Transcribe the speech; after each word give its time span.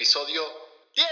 episodio 0.00 0.40
10. 0.96 1.06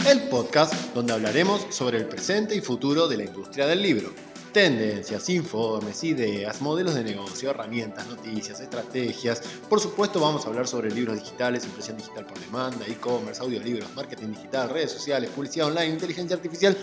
10. 0.00 0.06
El 0.06 0.22
podcast 0.30 0.72
donde 0.94 1.12
hablaremos 1.12 1.66
sobre 1.68 1.98
el 1.98 2.08
presente 2.08 2.54
y 2.54 2.62
futuro 2.62 3.06
de 3.06 3.18
la 3.18 3.24
industria 3.24 3.66
del 3.66 3.82
libro. 3.82 4.14
Tendencias, 4.50 5.28
informes, 5.28 6.02
ideas, 6.04 6.62
modelos 6.62 6.94
de 6.94 7.04
negocio, 7.04 7.50
herramientas, 7.50 8.06
noticias, 8.06 8.60
estrategias. 8.60 9.42
Por 9.68 9.78
supuesto 9.78 10.20
vamos 10.20 10.46
a 10.46 10.48
hablar 10.48 10.66
sobre 10.66 10.90
libros 10.90 11.16
digitales, 11.22 11.66
impresión 11.66 11.98
digital 11.98 12.24
por 12.24 12.40
demanda, 12.40 12.86
e-commerce, 12.86 13.42
audiolibros, 13.42 13.94
marketing 13.94 14.28
digital, 14.28 14.70
redes 14.70 14.92
sociales, 14.92 15.28
publicidad 15.28 15.66
online, 15.66 15.88
inteligencia 15.88 16.34
artificial, 16.34 16.74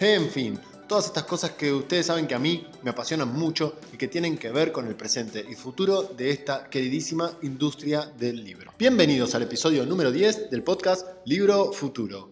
en 0.00 0.28
fin, 0.28 0.58
todas 0.88 1.06
estas 1.06 1.24
cosas 1.24 1.52
que 1.52 1.72
ustedes 1.72 2.06
saben 2.06 2.26
que 2.26 2.34
a 2.34 2.38
mí 2.38 2.66
me 2.82 2.90
apasionan 2.90 3.32
mucho 3.32 3.76
y 3.92 3.96
que 3.96 4.08
tienen 4.08 4.36
que 4.36 4.50
ver 4.50 4.72
con 4.72 4.86
el 4.86 4.94
presente 4.94 5.44
y 5.48 5.54
futuro 5.54 6.02
de 6.02 6.30
esta 6.30 6.68
queridísima 6.68 7.32
industria 7.42 8.12
del 8.18 8.44
libro. 8.44 8.72
Bienvenidos 8.78 9.34
al 9.34 9.42
episodio 9.42 9.86
número 9.86 10.10
10 10.10 10.50
del 10.50 10.62
podcast 10.62 11.06
Libro 11.24 11.72
Futuro. 11.72 12.30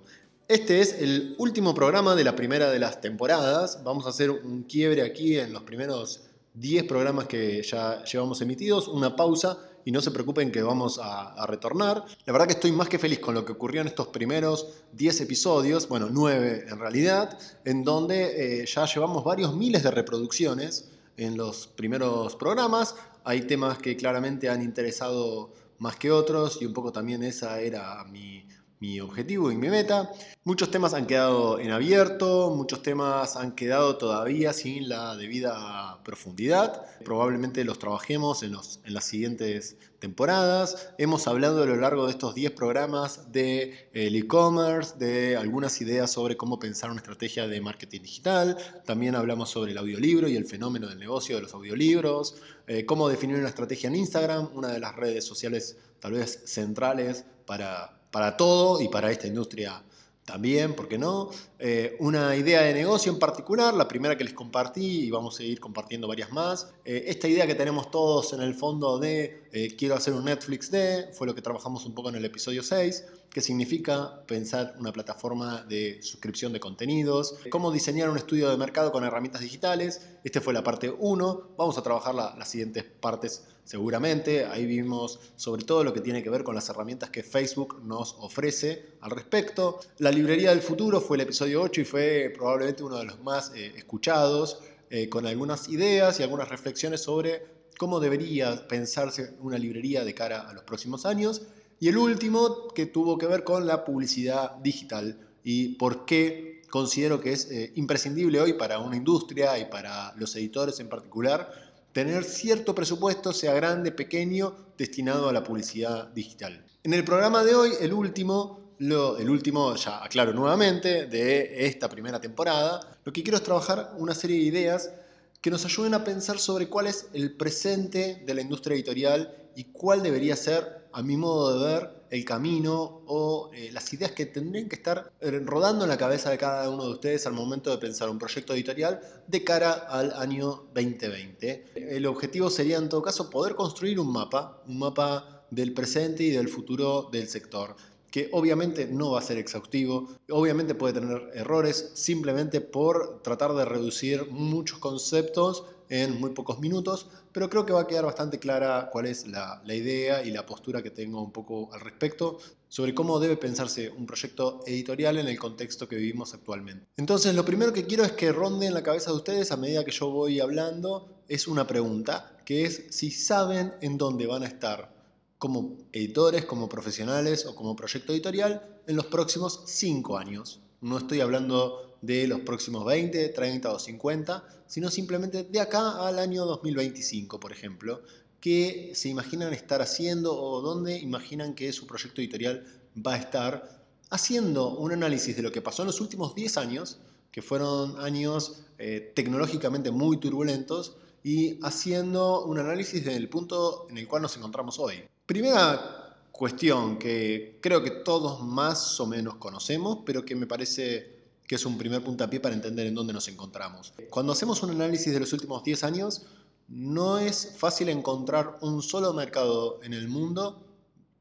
Este 0.48 0.80
es 0.80 0.95
el 0.95 1.37
último 1.39 1.75
programa 1.75 2.15
de 2.16 2.25
la 2.25 2.34
primera 2.34 2.70
de 2.70 2.80
las 2.80 3.01
temporadas. 3.01 3.83
Vamos 3.84 4.06
a 4.06 4.11
hacer 4.11 4.30
un 4.30 4.64
quiebre 4.64 5.03
aquí 5.03 5.39
en 5.39 5.53
los 5.53 5.62
primeros 5.62 6.23
10 6.55 6.84
programas 6.84 7.27
que 7.27 7.62
ya 7.62 8.03
llevamos 8.05 8.41
emitidos, 8.41 8.89
una 8.89 9.14
pausa 9.14 9.70
y 9.84 9.93
no 9.93 10.01
se 10.01 10.11
preocupen 10.11 10.51
que 10.52 10.62
vamos 10.62 11.01
a, 11.02 11.47
retornar. 11.47 12.05
La 12.27 12.33
verdad 12.33 12.47
que 12.47 12.55
estoy 12.55 12.73
más 12.73 12.89
que 12.89 12.98
feliz 12.98 13.19
con 13.19 13.34
lo 13.34 13.45
que 13.45 13.52
ocurrió 13.52 13.80
en 13.80 13.87
estos 13.87 14.09
primeros 14.09 14.69
10 14.93 15.23
episodios, 15.23 15.89
bueno, 15.89 16.09
9 16.11 16.66
en 16.69 16.79
realidad, 16.79 17.39
en 17.65 17.83
donde 17.83 18.62
eh, 18.62 18.66
ya 18.66 18.87
llevamos 18.87 19.25
varios 19.25 19.55
miles 19.55 19.83
de 19.83 19.91
reproducciones 19.91 20.91
en 21.16 21.37
los 21.37 21.66
primeros 21.66 22.37
programas. 22.37 22.95
Hay 23.25 23.43
temas 23.43 23.79
que 23.79 23.97
claramente 23.97 24.48
han 24.48 24.62
interesado 24.62 25.53
más 25.78 25.97
que 25.97 26.11
otros 26.11 26.61
y 26.61 26.67
un 26.67 26.73
poco 26.73 26.92
también 26.92 27.23
esa 27.23 27.61
era 27.61 28.05
mi 28.05 28.47
mi 28.81 28.98
objetivo 28.98 29.53
y 29.53 29.56
mi 29.56 29.69
meta. 29.69 30.11
Muchos 30.42 30.70
temas 30.70 30.95
han 30.95 31.06
quedado 31.06 31.61
en 31.61 31.70
abierto, 31.70 32.50
muchos 32.56 32.83
temas 32.83 33.36
han 33.36 33.55
quedado 33.55 33.98
todavía 33.98 34.55
sin 34.55 34.89
la 34.89 35.17
debida 35.17 36.03
profundidad. 36.03 36.83
Probablemente 37.05 37.62
los 37.64 37.78
trabajemos 37.78 38.42
en, 38.42 38.53
los, 38.53 38.81
en 38.84 38.95
las 38.95 39.05
siguientes 39.05 39.77
temporadas. 39.98 40.95
Hemos 40.97 41.28
hablado 41.28 41.62
a 41.62 41.67
lo 41.67 41.77
largo 41.77 42.06
de 42.06 42.12
estos 42.12 42.34
10 42.34 42.53
programas 42.53 43.31
de 43.31 43.91
el 43.92 44.17
e-commerce, 44.17 44.97
de 44.98 45.36
algunas 45.36 45.78
ideas 45.83 46.11
sobre 46.11 46.39
cómo 46.39 46.58
pensar 46.58 46.91
una 46.91 47.01
estrategia 47.01 47.47
de 47.47 47.61
marketing 47.61 48.01
digital. 48.01 48.56
También 48.86 49.14
hablamos 49.14 49.51
sobre 49.51 49.73
el 49.73 49.78
audiolibro 49.78 50.27
y 50.27 50.36
el 50.36 50.47
fenómeno 50.47 50.89
del 50.89 50.98
negocio 50.98 51.36
de 51.36 51.42
los 51.42 51.53
audiolibros. 51.53 52.36
Eh, 52.67 52.86
cómo 52.86 53.11
definir 53.11 53.36
una 53.36 53.48
estrategia 53.48 53.89
en 53.89 53.97
Instagram, 53.97 54.48
una 54.55 54.69
de 54.69 54.81
las 54.81 54.97
redes 54.97 55.27
sociales 55.27 55.77
tal 56.01 56.12
vez 56.12 56.41
centrales 56.47 57.27
para 57.45 58.00
para 58.11 58.36
todo 58.36 58.80
y 58.80 58.89
para 58.89 59.11
esta 59.11 59.27
industria 59.27 59.83
también, 60.30 60.75
¿por 60.75 60.86
qué 60.86 60.97
no? 60.97 61.30
Eh, 61.58 61.97
una 61.98 62.36
idea 62.36 62.62
de 62.62 62.72
negocio 62.72 63.11
en 63.11 63.19
particular, 63.19 63.75
la 63.75 63.89
primera 63.89 64.17
que 64.17 64.22
les 64.22 64.33
compartí 64.33 65.06
y 65.06 65.11
vamos 65.11 65.41
a 65.41 65.42
ir 65.42 65.58
compartiendo 65.58 66.06
varias 66.06 66.30
más. 66.30 66.72
Eh, 66.84 67.05
esta 67.08 67.27
idea 67.27 67.48
que 67.48 67.56
tenemos 67.56 67.91
todos 67.91 68.33
en 68.33 68.41
el 68.41 68.55
fondo 68.55 69.00
de 69.00 69.48
eh, 69.52 69.75
quiero 69.77 69.97
hacer 69.97 70.14
un 70.14 70.25
Netflix 70.27 70.70
de, 70.70 71.08
fue 71.12 71.27
lo 71.27 71.34
que 71.34 71.42
trabajamos 71.42 71.84
un 71.84 71.94
poco 71.94 72.11
en 72.11 72.14
el 72.14 72.25
episodio 72.25 72.62
6, 72.62 73.05
que 73.31 73.41
significa 73.41 74.23
pensar 74.27 74.75
una 74.78 74.92
plataforma 74.92 75.62
de 75.62 76.03
suscripción 76.03 76.53
de 76.53 76.61
contenidos, 76.61 77.36
cómo 77.50 77.70
diseñar 77.70 78.11
un 78.11 78.17
estudio 78.17 78.50
de 78.50 78.56
mercado 78.56 78.91
con 78.91 79.05
herramientas 79.05 79.41
digitales. 79.41 80.06
Esta 80.25 80.41
fue 80.41 80.53
la 80.53 80.64
parte 80.64 80.91
1, 80.91 81.51
vamos 81.56 81.78
a 81.78 81.83
trabajar 81.83 82.14
las 82.14 82.48
siguientes 82.48 82.84
partes 82.84 83.45
seguramente. 83.64 84.47
Ahí 84.47 84.67
vimos 84.67 85.20
sobre 85.36 85.64
todo 85.64 85.84
lo 85.84 85.92
que 85.92 86.01
tiene 86.01 86.25
que 86.25 86.31
ver 86.31 86.42
con 86.42 86.56
las 86.56 86.69
herramientas 86.69 87.11
que 87.11 87.23
Facebook 87.23 87.81
nos 87.84 88.17
ofrece 88.19 88.85
al 89.01 89.13
respecto. 89.13 89.79
La 89.98 90.11
librería 90.11 90.51
del 90.51 90.61
futuro 90.61 91.01
fue 91.01 91.17
el 91.17 91.23
episodio 91.23 91.62
8 91.62 91.80
y 91.83 91.85
fue 91.85 92.33
probablemente 92.35 92.83
uno 92.83 92.98
de 92.98 93.05
los 93.05 93.20
más 93.20 93.52
eh, 93.55 93.73
escuchados, 93.77 94.61
eh, 94.91 95.08
con 95.08 95.24
algunas 95.24 95.68
ideas 95.68 96.18
y 96.18 96.24
algunas 96.24 96.48
reflexiones 96.48 97.02
sobre 97.02 97.61
cómo 97.79 98.01
debería 98.01 98.67
pensarse 98.67 99.35
una 99.41 99.57
librería 99.57 100.05
de 100.05 100.14
cara 100.14 100.48
a 100.48 100.52
los 100.52 100.64
próximos 100.64 101.07
años. 101.07 101.42
Y 101.80 101.89
el 101.89 101.96
último 101.96 102.68
que 102.68 102.85
tuvo 102.86 103.17
que 103.17 103.27
ver 103.27 103.42
con 103.42 103.67
la 103.67 103.86
publicidad 103.86 104.57
digital 104.57 105.18
y 105.42 105.77
por 105.77 106.05
qué 106.05 106.61
considero 106.70 107.20
que 107.20 107.33
es 107.33 107.51
eh, 107.51 107.73
imprescindible 107.74 108.39
hoy 108.39 108.52
para 108.52 108.79
una 108.79 108.96
industria 108.96 109.58
y 109.58 109.64
para 109.64 110.14
los 110.17 110.36
editores 110.36 110.79
en 110.79 110.91
particular 110.91 111.51
tener 111.92 112.24
cierto 112.24 112.74
presupuesto, 112.74 113.33
sea 113.33 113.55
grande, 113.55 113.92
pequeño, 113.92 114.55
destinado 114.77 115.29
a 115.29 115.33
la 115.33 115.42
publicidad 115.42 116.08
digital. 116.08 116.64
En 116.85 116.92
el 116.92 117.02
programa 117.02 117.42
de 117.45 117.55
hoy, 117.55 117.73
el 117.80 117.95
último, 117.95 118.74
lo, 118.79 119.17
el 119.17 119.29
último, 119.29 119.74
ya 119.74 120.05
aclaro 120.05 120.33
nuevamente, 120.33 121.07
de 121.07 121.67
esta 121.67 121.89
primera 121.89 122.20
temporada, 122.20 122.98
lo 123.05 123.12
que 123.12 123.23
quiero 123.23 123.39
es 123.39 123.42
trabajar 123.42 123.95
una 123.97 124.14
serie 124.14 124.36
de 124.36 124.45
ideas 124.45 124.92
que 125.41 125.51
nos 125.51 125.64
ayuden 125.64 125.95
a 125.95 126.05
pensar 126.05 126.39
sobre 126.39 126.68
cuál 126.68 126.86
es 126.86 127.08
el 127.14 127.36
presente 127.36 128.23
de 128.25 128.35
la 128.35 128.43
industria 128.43 128.75
editorial 128.75 129.35
y 129.56 129.64
cuál 129.64 130.02
debería 130.02 130.37
ser, 130.37 130.80
a 130.93 131.02
mi 131.02 131.17
modo 131.17 131.58
de 131.58 131.73
ver, 131.73 132.00
el 132.11 132.25
camino 132.25 133.02
o 133.06 133.50
eh, 133.55 133.70
las 133.73 133.93
ideas 133.93 134.12
que 134.12 134.26
tendrían 134.26 134.69
que 134.69 134.76
estar 134.76 135.12
eh, 135.20 135.31
rodando 135.44 135.84
en 135.84 135.90
la 135.90 135.96
cabeza 135.96 136.31
de 136.31 136.38
cada 136.38 136.69
uno 136.69 136.84
de 136.84 136.90
ustedes 136.90 137.26
al 137.26 137.32
momento 137.32 137.70
de 137.70 137.78
pensar 137.78 138.11
un 138.11 138.19
proyecto 138.19 138.52
editorial 138.52 139.00
de 139.26 139.44
cara 139.44 139.73
al 139.73 140.12
año 140.14 140.64
2020. 140.75 141.96
El 141.96 142.06
objetivo 142.06 142.50
sería 142.50 142.79
en 142.79 142.88
todo 142.88 143.02
caso 143.02 143.31
poder 143.31 143.55
construir 143.55 144.00
un 144.00 144.12
mapa, 144.12 144.61
un 144.67 144.79
mapa 144.79 145.44
del 145.50 145.73
presente 145.73 146.25
y 146.25 146.31
del 146.31 146.49
futuro 146.49 147.08
del 147.11 147.29
sector 147.29 147.76
que 148.11 148.29
obviamente 148.32 148.87
no 148.87 149.12
va 149.12 149.20
a 149.20 149.23
ser 149.23 149.38
exhaustivo, 149.38 150.08
obviamente 150.31 150.75
puede 150.75 150.94
tener 150.94 151.31
errores 151.32 151.93
simplemente 151.94 152.61
por 152.61 153.23
tratar 153.23 153.55
de 153.55 153.64
reducir 153.64 154.26
muchos 154.31 154.79
conceptos 154.79 155.64
en 155.90 156.20
muy 156.20 156.31
pocos 156.31 156.61
minutos, 156.61 157.08
pero 157.32 157.50
creo 157.50 157.67
que 157.67 157.73
va 157.73 157.82
a 157.82 157.87
quedar 157.87 158.05
bastante 158.06 158.38
clara 158.38 158.88
cuál 158.90 159.06
es 159.06 159.26
la, 159.26 159.61
idea 159.67 160.25
y 160.25 160.31
la 160.31 160.46
postura 160.46 160.82
que 160.82 160.90
tengo 160.90 161.20
un 161.20 161.32
poco 161.32 161.69
al 161.75 161.81
respecto 161.81 162.38
sobre 162.69 162.94
cómo 162.94 163.19
debe 163.19 163.37
pensarse 163.37 163.90
un 163.90 164.06
proyecto 164.06 164.61
editorial 164.67 165.19
en 165.19 165.26
el 165.26 165.38
contexto 165.38 165.88
que 165.88 165.96
vivimos 165.96 166.32
actualmente. 166.32 166.87
Entonces, 166.96 167.34
lo 167.34 167.44
primero 167.44 167.73
que 167.73 167.87
quiero 167.87 168.05
es 168.05 168.12
que 168.12 168.31
ronde 168.31 168.67
en 168.67 168.75
la 168.75 168.84
cabeza 168.84 169.11
de 169.11 169.17
ustedes 169.17 169.50
a 169.50 169.56
medida 169.56 169.84
que 169.84 169.90
yo 169.90 170.11
voy 170.11 170.38
hablando 170.38 171.23
es 171.29 171.49
una 171.49 171.67
pregunta, 171.67 172.38
que 172.44 172.64
es 172.64 172.84
si 172.90 173.11
saben 173.11 173.75
en 173.81 173.99
dónde 173.99 174.29
van 174.29 174.44
a 174.44 174.46
estar 174.46 174.94
como 175.38 175.79
editores, 175.93 176.44
como 176.44 176.69
profesionales 176.69 177.46
o 177.46 177.56
como 177.56 177.75
proyecto 177.75 178.12
editorial 178.12 178.81
en 178.87 178.94
los 178.94 179.06
próximos 179.06 179.62
cinco 179.67 180.19
años. 180.19 180.61
No 180.81 180.99
estoy 180.99 181.20
hablando 181.20 181.89
de 182.02 182.26
los 182.26 182.40
próximos 182.40 182.84
20, 182.84 183.28
30 183.28 183.72
o 183.72 183.78
50, 183.78 184.44
sino 184.66 184.90
simplemente 184.90 185.44
de 185.44 185.61
acá 185.61 186.06
al 186.06 186.19
año 186.19 186.44
2025, 186.46 187.38
por 187.40 187.52
ejemplo, 187.52 188.02
qué 188.40 188.93
se 188.94 189.08
imaginan 189.08 189.52
estar 189.52 189.82
haciendo 189.82 190.37
o 190.37 190.61
dónde 190.61 190.99
imaginan 190.99 191.55
que 191.55 191.72
su 191.72 191.87
proyecto 191.87 192.20
editorial 192.20 192.64
va 192.96 193.14
a 193.14 193.19
estar 193.19 193.81
haciendo 194.11 194.76
un 194.76 194.93
análisis 194.93 195.37
de 195.37 195.43
lo 195.43 195.52
que 195.52 195.62
pasó 195.62 195.82
en 195.82 195.87
los 195.87 196.00
últimos 196.00 196.34
10 196.34 196.56
años, 196.56 196.99
que 197.31 197.43
fueron 197.43 198.00
años 198.00 198.62
eh, 198.78 199.12
tecnológicamente 199.14 199.90
muy 199.90 200.19
turbulentos, 200.19 200.96
y 201.22 201.58
haciendo 201.62 202.44
un 202.44 202.58
análisis 202.58 203.05
del 203.05 203.28
punto 203.28 203.87
en 203.90 203.99
el 203.99 204.08
cual 204.08 204.22
nos 204.22 204.37
encontramos 204.37 204.78
hoy. 204.78 205.02
Primera 205.26 206.17
cuestión 206.32 206.99
que 206.99 207.58
creo 207.61 207.82
que 207.82 207.90
todos 207.90 208.43
más 208.43 208.99
o 209.00 209.06
menos 209.06 209.37
conocemos, 209.37 209.99
pero 210.06 210.25
que 210.25 210.34
me 210.34 210.46
parece 210.46 211.19
que 211.50 211.56
es 211.56 211.66
un 211.66 211.76
primer 211.76 212.00
puntapié 212.00 212.38
para 212.38 212.55
entender 212.55 212.87
en 212.87 212.94
dónde 212.94 213.12
nos 213.12 213.26
encontramos. 213.26 213.93
Cuando 214.08 214.32
hacemos 214.32 214.62
un 214.62 214.70
análisis 214.70 215.12
de 215.12 215.19
los 215.19 215.32
últimos 215.32 215.64
10 215.64 215.82
años, 215.82 216.22
no 216.69 217.19
es 217.19 217.55
fácil 217.58 217.88
encontrar 217.88 218.58
un 218.61 218.85
solo 218.85 219.12
mercado 219.12 219.81
en 219.82 219.93
el 219.93 220.06
mundo 220.06 220.64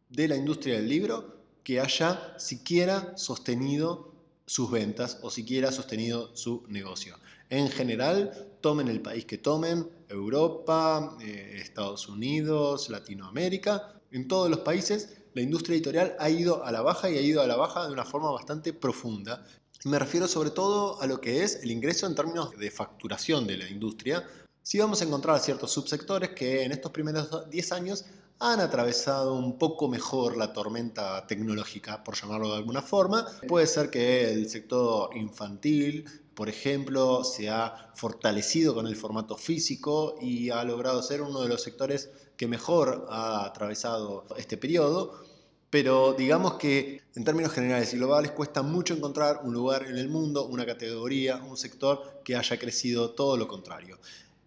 de 0.07 0.27
la 0.27 0.35
industria 0.35 0.75
del 0.75 0.87
libro 0.87 1.35
que 1.63 1.79
haya 1.79 2.35
siquiera 2.37 3.17
sostenido 3.17 4.13
sus 4.45 4.69
ventas 4.69 5.17
o 5.23 5.31
siquiera 5.31 5.71
sostenido 5.71 6.29
su 6.35 6.63
negocio. 6.67 7.17
En 7.49 7.67
general, 7.67 8.49
tomen 8.61 8.87
el 8.87 9.01
país 9.01 9.25
que 9.25 9.39
tomen, 9.39 9.89
Europa, 10.09 11.17
eh, 11.21 11.57
Estados 11.59 12.07
Unidos, 12.07 12.87
Latinoamérica, 12.91 13.99
en 14.11 14.27
todos 14.27 14.47
los 14.47 14.59
países 14.59 15.09
la 15.33 15.41
industria 15.41 15.75
editorial 15.75 16.15
ha 16.19 16.29
ido 16.29 16.63
a 16.63 16.71
la 16.71 16.81
baja 16.81 17.09
y 17.09 17.17
ha 17.17 17.21
ido 17.21 17.41
a 17.41 17.47
la 17.47 17.55
baja 17.55 17.87
de 17.87 17.93
una 17.93 18.05
forma 18.05 18.31
bastante 18.31 18.73
profunda. 18.73 19.45
Me 19.85 19.97
refiero 19.97 20.27
sobre 20.27 20.49
todo 20.49 21.01
a 21.01 21.07
lo 21.07 21.21
que 21.21 21.41
es 21.41 21.63
el 21.63 21.71
ingreso 21.71 22.05
en 22.05 22.13
términos 22.13 22.51
de 22.57 22.69
facturación 22.69 23.47
de 23.47 23.55
la 23.57 23.69
industria. 23.69 24.27
Sí 24.61 24.77
vamos 24.77 25.01
a 25.01 25.05
encontrar 25.05 25.39
ciertos 25.39 25.71
subsectores 25.71 26.31
que 26.31 26.63
en 26.63 26.73
estos 26.73 26.91
primeros 26.91 27.49
10 27.49 27.71
años 27.71 28.03
han 28.39 28.59
atravesado 28.59 29.35
un 29.35 29.57
poco 29.57 29.87
mejor 29.87 30.35
la 30.35 30.51
tormenta 30.51 31.25
tecnológica, 31.27 32.03
por 32.03 32.15
llamarlo 32.15 32.49
de 32.49 32.57
alguna 32.57 32.81
forma. 32.81 33.25
Puede 33.47 33.67
ser 33.67 33.89
que 33.89 34.29
el 34.29 34.49
sector 34.49 35.15
infantil, 35.15 36.05
por 36.35 36.49
ejemplo, 36.49 37.23
se 37.23 37.49
ha 37.49 37.91
fortalecido 37.95 38.73
con 38.73 38.85
el 38.85 38.97
formato 38.97 39.37
físico 39.37 40.15
y 40.21 40.49
ha 40.49 40.61
logrado 40.65 41.01
ser 41.01 41.21
uno 41.21 41.41
de 41.41 41.47
los 41.47 41.63
sectores 41.63 42.09
que 42.35 42.47
mejor 42.47 43.07
ha 43.09 43.45
atravesado 43.45 44.25
este 44.37 44.57
periodo. 44.57 45.28
Pero 45.69 46.13
digamos 46.13 46.55
que 46.55 47.01
en 47.15 47.23
términos 47.23 47.53
generales 47.53 47.93
y 47.93 47.97
globales 47.97 48.31
cuesta 48.31 48.63
mucho 48.63 48.93
encontrar 48.93 49.41
un 49.43 49.53
lugar 49.53 49.85
en 49.87 49.97
el 49.97 50.09
mundo, 50.09 50.47
una 50.47 50.65
categoría, 50.65 51.37
un 51.37 51.57
sector 51.57 52.21
que 52.23 52.35
haya 52.35 52.57
crecido 52.57 53.11
todo 53.11 53.37
lo 53.37 53.47
contrario. 53.47 53.99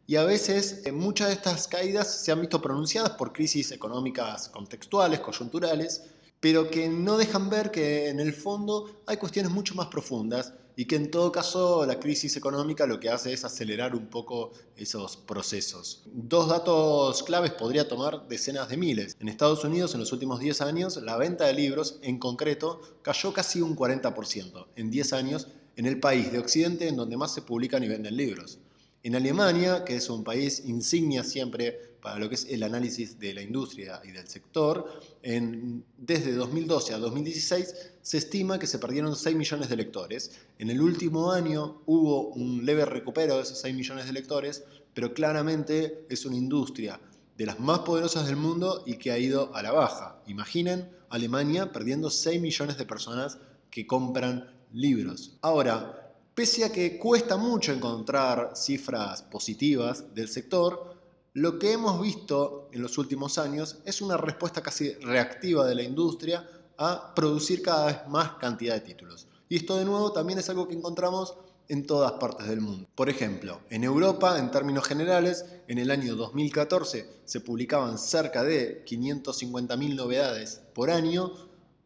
Y 0.07 0.17
a 0.17 0.25
veces 0.25 0.83
eh, 0.85 0.93
muchas 0.93 1.29
de 1.29 1.35
estas 1.35 1.69
caídas 1.69 2.23
se 2.25 2.33
han 2.33 2.41
visto 2.41 2.61
pronunciadas 2.61 3.11
por 3.11 3.33
crisis 3.33 3.71
económicas 3.71 4.49
contextuales, 4.49 5.21
coyunturales, 5.21 6.03
pero 6.41 6.69
que 6.69 6.89
no 6.89 7.17
dejan 7.17 7.49
ver 7.49 7.71
que 7.71 8.09
en 8.09 8.19
el 8.19 8.33
fondo 8.33 9.03
hay 9.07 9.17
cuestiones 9.17 9.53
mucho 9.53 9.77
más 9.77 9.87
profundas 9.87 10.55
y 10.77 10.87
que 10.87 10.97
en 10.97 11.11
todo 11.11 11.33
caso 11.33 11.85
la 11.87 12.01
crisis 12.01 12.37
económica 12.37 12.87
lo 12.87 12.99
que 12.99 13.11
hace 13.11 13.33
es 13.33 13.45
acelerar 13.45 13.95
un 13.95 14.07
poco 14.07 14.53
esos 14.77 15.17
procesos. 15.17 16.03
Dos 16.07 16.49
datos 16.49 17.23
claves 17.23 17.53
podría 17.53 17.89
tomar 17.89 18.27
decenas 18.29 18.69
de 18.69 18.77
miles. 18.77 19.17
En 19.21 19.29
Estados 19.29 19.65
Unidos 19.65 19.95
en 19.95 20.01
los 20.01 20.13
últimos 20.13 20.41
10 20.41 20.61
años 20.63 20.97
la 20.97 21.17
venta 21.17 21.47
de 21.47 21.55
libros 21.55 21.99
en 22.03 22.19
concreto 22.19 22.81
cayó 23.03 23.33
casi 23.33 23.61
un 23.61 23.77
40% 23.77 24.67
en 24.77 24.91
10 24.91 25.13
años 25.13 25.49
en 25.77 25.87
el 25.87 26.01
país 26.01 26.33
de 26.33 26.39
Occidente 26.39 26.89
en 26.89 26.97
donde 26.97 27.17
más 27.17 27.35
se 27.35 27.43
publican 27.43 27.83
y 27.83 27.89
venden 27.89 28.17
libros. 28.17 28.59
En 29.03 29.17
Alemania, 29.17 29.85
que 29.85 29.97
es 29.97 30.09
un 30.09 30.23
país 30.23 30.63
insignia 30.65 31.25
siempre 31.25 31.93
para 32.01 32.19
lo 32.19 32.29
que 32.29 32.37
es 32.37 32.47
el 32.49 32.63
análisis 32.63 33.19
de 33.19 33.35
la 33.35 33.43
industria 33.43 34.01
y 34.05 34.13
del 34.13 34.29
sector, 34.29 35.01
desde 35.23 36.33
2012 36.33 36.95
a 36.95 36.99
2016 36.99 37.92
se 38.03 38.19
estima 38.19 38.59
que 38.59 38.67
se 38.67 38.79
perdieron 38.79 39.17
6 39.17 39.35
millones 39.37 39.69
de 39.69 39.77
lectores. 39.77 40.33
En 40.59 40.71
el 40.71 40.81
último 40.81 41.33
año 41.33 41.83
hubo 41.87 42.29
un 42.29 42.67
leve 42.67 42.85
recupero 42.85 43.37
de 43.37 43.43
esos 43.43 43.61
6 43.61 43.75
millones 43.75 44.07
de 44.07 44.13
lectores, 44.13 44.65
pero 44.93 45.15
claramente 45.15 46.05
es 46.11 46.27
una 46.27 46.37
industria 46.37 47.01
de 47.39 47.47
las 47.47 47.59
más 47.59 47.81
poderosas 47.81 48.27
del 48.27 48.37
mundo 48.37 48.83
y 48.87 48.97
que 48.97 49.13
ha 49.13 49.19
ido 49.19 49.55
a 49.55 49.63
la 49.63 49.73
baja. 49.73 50.23
Imaginen 50.27 50.91
Alemania 51.09 51.73
perdiendo 51.73 52.11
6 52.11 52.41
millones 52.41 52.77
de 52.77 52.85
personas 52.85 53.39
que 53.71 53.87
compran 53.87 54.51
libros. 54.73 55.39
Ahora, 55.41 56.03
Pese 56.35 56.65
a 56.65 56.73
que 56.73 56.99
cuesta 56.99 57.37
mucho 57.37 57.73
encontrar 57.73 58.53
cifras 58.55 59.23
positivas 59.23 60.15
del 60.15 60.29
sector, 60.29 60.97
lo 61.35 61.59
que 61.59 61.73
hemos 61.73 62.01
visto 62.01 62.71
en 62.73 62.81
los 62.81 62.97
últimos 62.97 63.37
años 63.37 63.81
es 63.85 64.01
una 64.01 64.17
respuesta 64.17 64.63
casi 64.63 64.95
reactiva 64.95 65.67
de 65.67 65.75
la 65.75 65.83
industria 65.83 66.49
a 66.83 67.15
producir 67.15 67.63
cada 67.63 67.87
vez 67.87 68.09
más 68.09 68.33
cantidad 68.33 68.75
de 68.75 68.81
títulos. 68.81 69.29
Y 69.49 69.57
esto 69.57 69.77
de 69.77 69.85
nuevo 69.85 70.13
también 70.13 70.39
es 70.39 70.49
algo 70.49 70.67
que 70.67 70.75
encontramos 70.75 71.35
en 71.69 71.87
todas 71.87 72.13
partes 72.13 72.49
del 72.49 72.61
mundo. 72.61 72.89
Por 72.95 73.09
ejemplo, 73.09 73.61
en 73.71 73.85
Europa, 73.85 74.39
en 74.39 74.51
términos 74.51 74.85
generales, 74.85 75.45
en 75.69 75.79
el 75.79 75.91
año 75.91 76.17
2014 76.17 77.09
se 77.25 77.41
publicaban 77.41 77.99
cerca 77.99 78.43
de 78.43 78.85
550.000 78.85 79.95
novedades 79.95 80.63
por 80.75 80.91
año, 80.91 81.33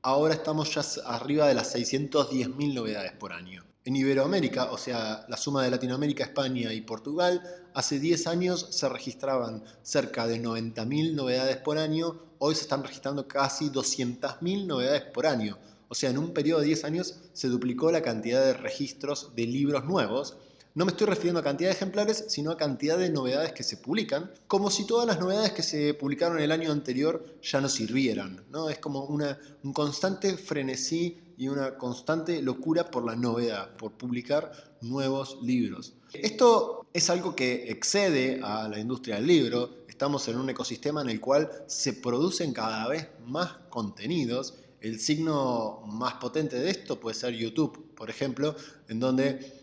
ahora 0.03 0.35
estamos 0.35 0.75
ya 0.75 0.83
arriba 1.05 1.47
de 1.49 1.55
las 1.55 1.75
610.000 1.75 2.75
novedades 2.75 3.13
por 3.13 3.33
año. 3.33 3.66
En 3.87 3.95
Iberoamérica, 3.95 4.73
o 4.73 4.79
sea, 4.79 5.25
la 5.29 5.37
suma 5.37 5.63
de 5.63 5.71
Latinoamérica, 5.71 6.25
España 6.25 6.73
y 6.73 6.81
Portugal, 6.81 7.41
hace 7.73 8.01
10 8.01 8.27
años 8.27 8.67
se 8.71 8.89
registraban 8.89 9.63
cerca 9.83 10.27
de 10.27 10.43
90.000 10.43 11.15
novedades 11.15 11.59
por 11.59 11.79
año, 11.79 12.21
hoy 12.41 12.57
se 12.57 12.63
están 12.63 12.83
registrando 12.83 13.29
casi 13.29 13.71
200.000 13.71 14.67
novedades 14.67 15.03
por 15.03 15.29
año. 15.29 15.57
O 15.87 15.95
sea, 15.95 16.11
en 16.11 16.19
un 16.19 16.35
periodo 16.35 16.63
de 16.63 16.67
10 16.67 16.85
años 16.85 17.21
se 17.33 17.47
duplicó 17.47 17.93
la 17.93 18.03
cantidad 18.03 18.45
de 18.45 18.55
registros 18.55 19.37
de 19.37 19.47
libros 19.47 19.85
nuevos 19.85 20.37
no 20.77 20.85
me 20.85 20.91
estoy 20.91 21.07
refiriendo 21.07 21.41
a 21.41 21.43
cantidad 21.43 21.71
de 21.71 21.75
ejemplares, 21.75 22.27
sino 22.29 22.51
a 22.51 22.59
cantidad 22.59 22.99
de 22.99 23.09
novedades 23.09 23.53
que 23.53 23.63
se 23.63 23.79
publican, 23.79 24.31
como 24.47 24.71
si 24.71 24.87
todas 24.87 25.07
las 25.07 25.19
novedades 25.19 25.53
que 25.53 25.63
se 25.63 25.95
publicaron 25.95 26.39
el 26.39 26.53
año 26.53 26.71
anterior 26.71 27.25
ya 27.43 27.63
no 27.63 27.71
sirvieran. 27.71 28.45
¿no? 28.51 28.69
Es 28.69 28.79
como 28.79 29.07
una, 29.07 29.39
un 29.65 29.73
constante 29.73 30.37
frenesí 30.37 31.19
y 31.39 31.49
una 31.49 31.79
constante 31.79 32.43
locura 32.43 32.91
por 32.91 33.07
la 33.07 33.17
novedad, 33.17 33.75
por 33.79 33.93
publicar 33.93 34.53
nuevos 34.83 35.39
libros. 35.43 35.95
Esto 36.13 36.87
es 36.93 37.09
algo 37.09 37.35
que 37.35 37.71
excede 37.71 38.41
a 38.43 38.69
la 38.69 38.79
industria 38.79 39.17
del 39.17 39.29
libro. 39.29 39.87
Estamos 39.89 40.29
en 40.29 40.37
un 40.37 40.51
ecosistema 40.51 41.01
en 41.01 41.09
el 41.09 41.21
cual 41.21 41.51
se 41.69 41.95
producen 41.95 42.53
cada 42.53 42.87
vez 42.87 43.09
más 43.25 43.51
contenidos. 43.71 44.59
El 44.83 45.01
signo 45.01 45.81
más 45.87 46.15
potente 46.15 46.59
de 46.59 46.69
esto 46.69 47.01
puede 47.01 47.15
ser 47.15 47.35
YouTube, 47.35 47.95
por 47.95 48.11
ejemplo, 48.11 48.55
en 48.89 49.01
donde 49.01 49.56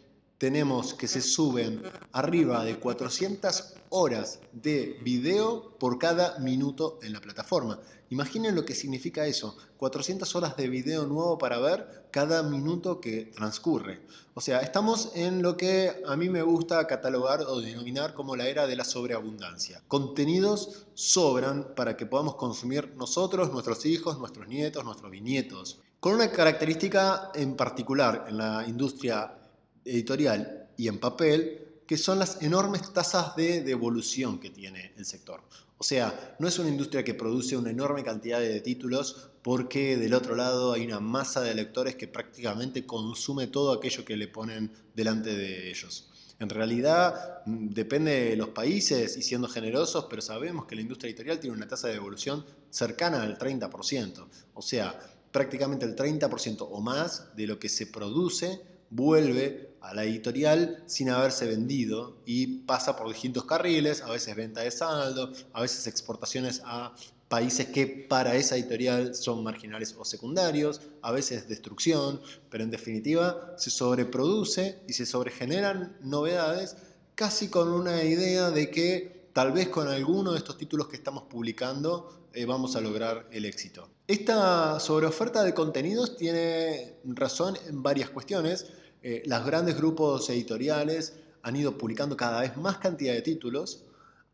tenemos 0.44 0.94
que 0.94 1.08
se 1.08 1.22
suben 1.22 1.82
arriba 2.12 2.66
de 2.66 2.78
400 2.78 3.76
horas 3.88 4.42
de 4.52 5.00
video 5.02 5.78
por 5.80 5.98
cada 5.98 6.38
minuto 6.40 7.00
en 7.02 7.14
la 7.14 7.22
plataforma. 7.22 7.80
Imaginen 8.10 8.54
lo 8.54 8.66
que 8.66 8.76
significa 8.76 9.26
eso, 9.26 9.56
400 9.78 10.36
horas 10.36 10.58
de 10.58 10.68
video 10.68 11.06
nuevo 11.06 11.38
para 11.38 11.60
ver 11.60 12.10
cada 12.12 12.44
minuto 12.44 13.00
que 13.00 13.32
transcurre. 13.34 14.02
O 14.34 14.42
sea, 14.42 14.60
estamos 14.60 15.12
en 15.16 15.42
lo 15.42 15.56
que 15.56 16.04
a 16.06 16.18
mí 16.18 16.28
me 16.28 16.42
gusta 16.42 16.86
catalogar 16.88 17.44
o 17.44 17.62
denominar 17.62 18.14
como 18.14 18.36
la 18.36 18.50
era 18.50 18.68
de 18.68 18.76
la 18.76 18.84
sobreabundancia. 18.84 19.82
Contenidos 19.88 20.88
sobran 20.94 21.74
para 21.74 21.96
que 21.96 22.06
podamos 22.06 22.36
consumir 22.36 22.94
nosotros, 22.98 23.50
nuestros 23.54 23.86
hijos, 23.86 24.20
nuestros 24.20 24.50
nietos, 24.50 24.84
nuestros 24.84 25.10
bisnietos. 25.10 25.80
Con 26.02 26.16
una 26.16 26.30
característica 26.30 27.32
en 27.34 27.56
particular 27.56 28.26
en 28.28 28.40
la 28.40 28.66
industria 28.68 29.38
editorial 29.86 30.70
y 30.78 30.88
en 30.88 31.00
papel, 31.00 31.82
que 31.88 31.98
son 31.98 32.20
las 32.20 32.42
enormes 32.42 32.94
tasas 32.94 33.36
de 33.36 33.62
devolución 33.62 34.40
que 34.40 34.50
tiene 34.50 34.94
el 34.98 35.06
sector. 35.06 35.42
O 35.78 35.84
sea, 35.84 36.36
no 36.40 36.48
es 36.48 36.58
una 36.60 36.70
industria 36.70 37.04
que 37.04 37.14
produce 37.14 37.58
una 37.58 37.72
enorme 37.72 38.04
cantidad 38.04 38.40
de 38.40 38.62
títulos 38.62 39.32
porque 39.42 39.98
del 39.98 40.14
otro 40.14 40.36
lado 40.36 40.72
hay 40.72 40.86
una 40.86 41.02
masa 41.02 41.42
de 41.42 41.54
lectores 41.54 41.96
que 41.96 42.08
prácticamente 42.08 42.86
consume 42.86 43.48
todo 43.48 43.74
aquello 43.74 44.06
que 44.06 44.16
le 44.16 44.30
ponen 44.30 44.72
delante 44.96 45.36
de 45.36 45.70
ellos. 45.70 46.10
En 46.40 46.50
realidad 46.50 47.42
mm, 47.46 47.70
depende 47.70 48.30
de 48.30 48.36
los 48.38 48.50
países 48.50 49.18
y 49.18 49.22
siendo 49.22 49.48
generosos, 49.48 50.08
pero 50.10 50.22
sabemos 50.22 50.66
que 50.66 50.76
la 50.76 50.82
industria 50.82 51.10
editorial 51.10 51.40
tiene 51.40 51.56
una 51.56 51.68
tasa 51.68 51.88
de 51.88 51.94
devolución 51.94 52.46
cercana 52.70 53.22
al 53.22 53.38
30%. 53.38 54.26
O 54.54 54.62
sea, 54.62 54.98
prácticamente 55.32 55.86
el 55.86 55.96
30% 55.96 56.68
o 56.70 56.82
más 56.82 57.36
de 57.36 57.48
lo 57.48 57.60
que 57.60 57.70
se 57.70 57.88
produce 57.88 58.62
vuelve 58.90 59.73
a 59.84 59.94
la 59.94 60.06
editorial 60.06 60.82
sin 60.88 61.10
haberse 61.10 61.46
vendido 61.46 62.18
y 62.26 62.48
pasa 62.66 62.96
por 62.96 63.10
distintos 63.10 63.44
carriles, 63.46 64.02
a 64.02 64.10
veces 64.10 64.36
venta 64.36 64.62
de 64.62 64.72
saldo, 64.72 65.32
a 65.52 65.62
veces 65.62 65.86
exportaciones 65.88 66.62
a 66.66 66.96
países 67.28 67.68
que 67.68 67.88
para 67.88 68.36
esa 68.36 68.56
editorial 68.56 69.14
son 69.14 69.44
marginales 69.44 69.96
o 69.98 70.06
secundarios, 70.06 70.82
a 71.02 71.12
veces 71.12 71.50
destrucción, 71.50 72.22
pero 72.50 72.64
en 72.64 72.72
definitiva 72.72 73.56
se 73.58 73.72
sobreproduce 73.72 74.80
y 74.88 74.94
se 74.94 75.06
sobregeneran 75.06 75.98
novedades 76.02 76.78
casi 77.16 77.50
con 77.50 77.70
una 77.70 78.04
idea 78.04 78.52
de 78.52 78.72
que 78.72 79.28
tal 79.34 79.52
vez 79.52 79.68
con 79.68 79.88
alguno 79.88 80.32
de 80.32 80.38
estos 80.38 80.58
títulos 80.58 80.88
que 80.88 80.96
estamos 80.96 81.24
publicando 81.24 82.28
eh, 82.34 82.46
vamos 82.46 82.76
a 82.76 82.82
lograr 82.82 83.28
el 83.32 83.46
éxito. 83.46 83.90
Esta 84.08 84.80
sobreoferta 84.80 85.44
de 85.44 85.54
contenidos 85.54 86.18
tiene 86.18 86.98
razón 87.04 87.58
en 87.68 87.84
varias 87.84 88.10
cuestiones. 88.10 88.68
Eh, 89.04 89.22
los 89.26 89.46
grandes 89.46 89.76
grupos 89.76 90.30
editoriales 90.30 91.14
han 91.42 91.58
ido 91.58 91.78
publicando 91.78 92.16
cada 92.16 92.42
vez 92.42 92.56
más 92.56 92.78
cantidad 92.78 93.14
de 93.14 93.22
títulos, 93.22 93.84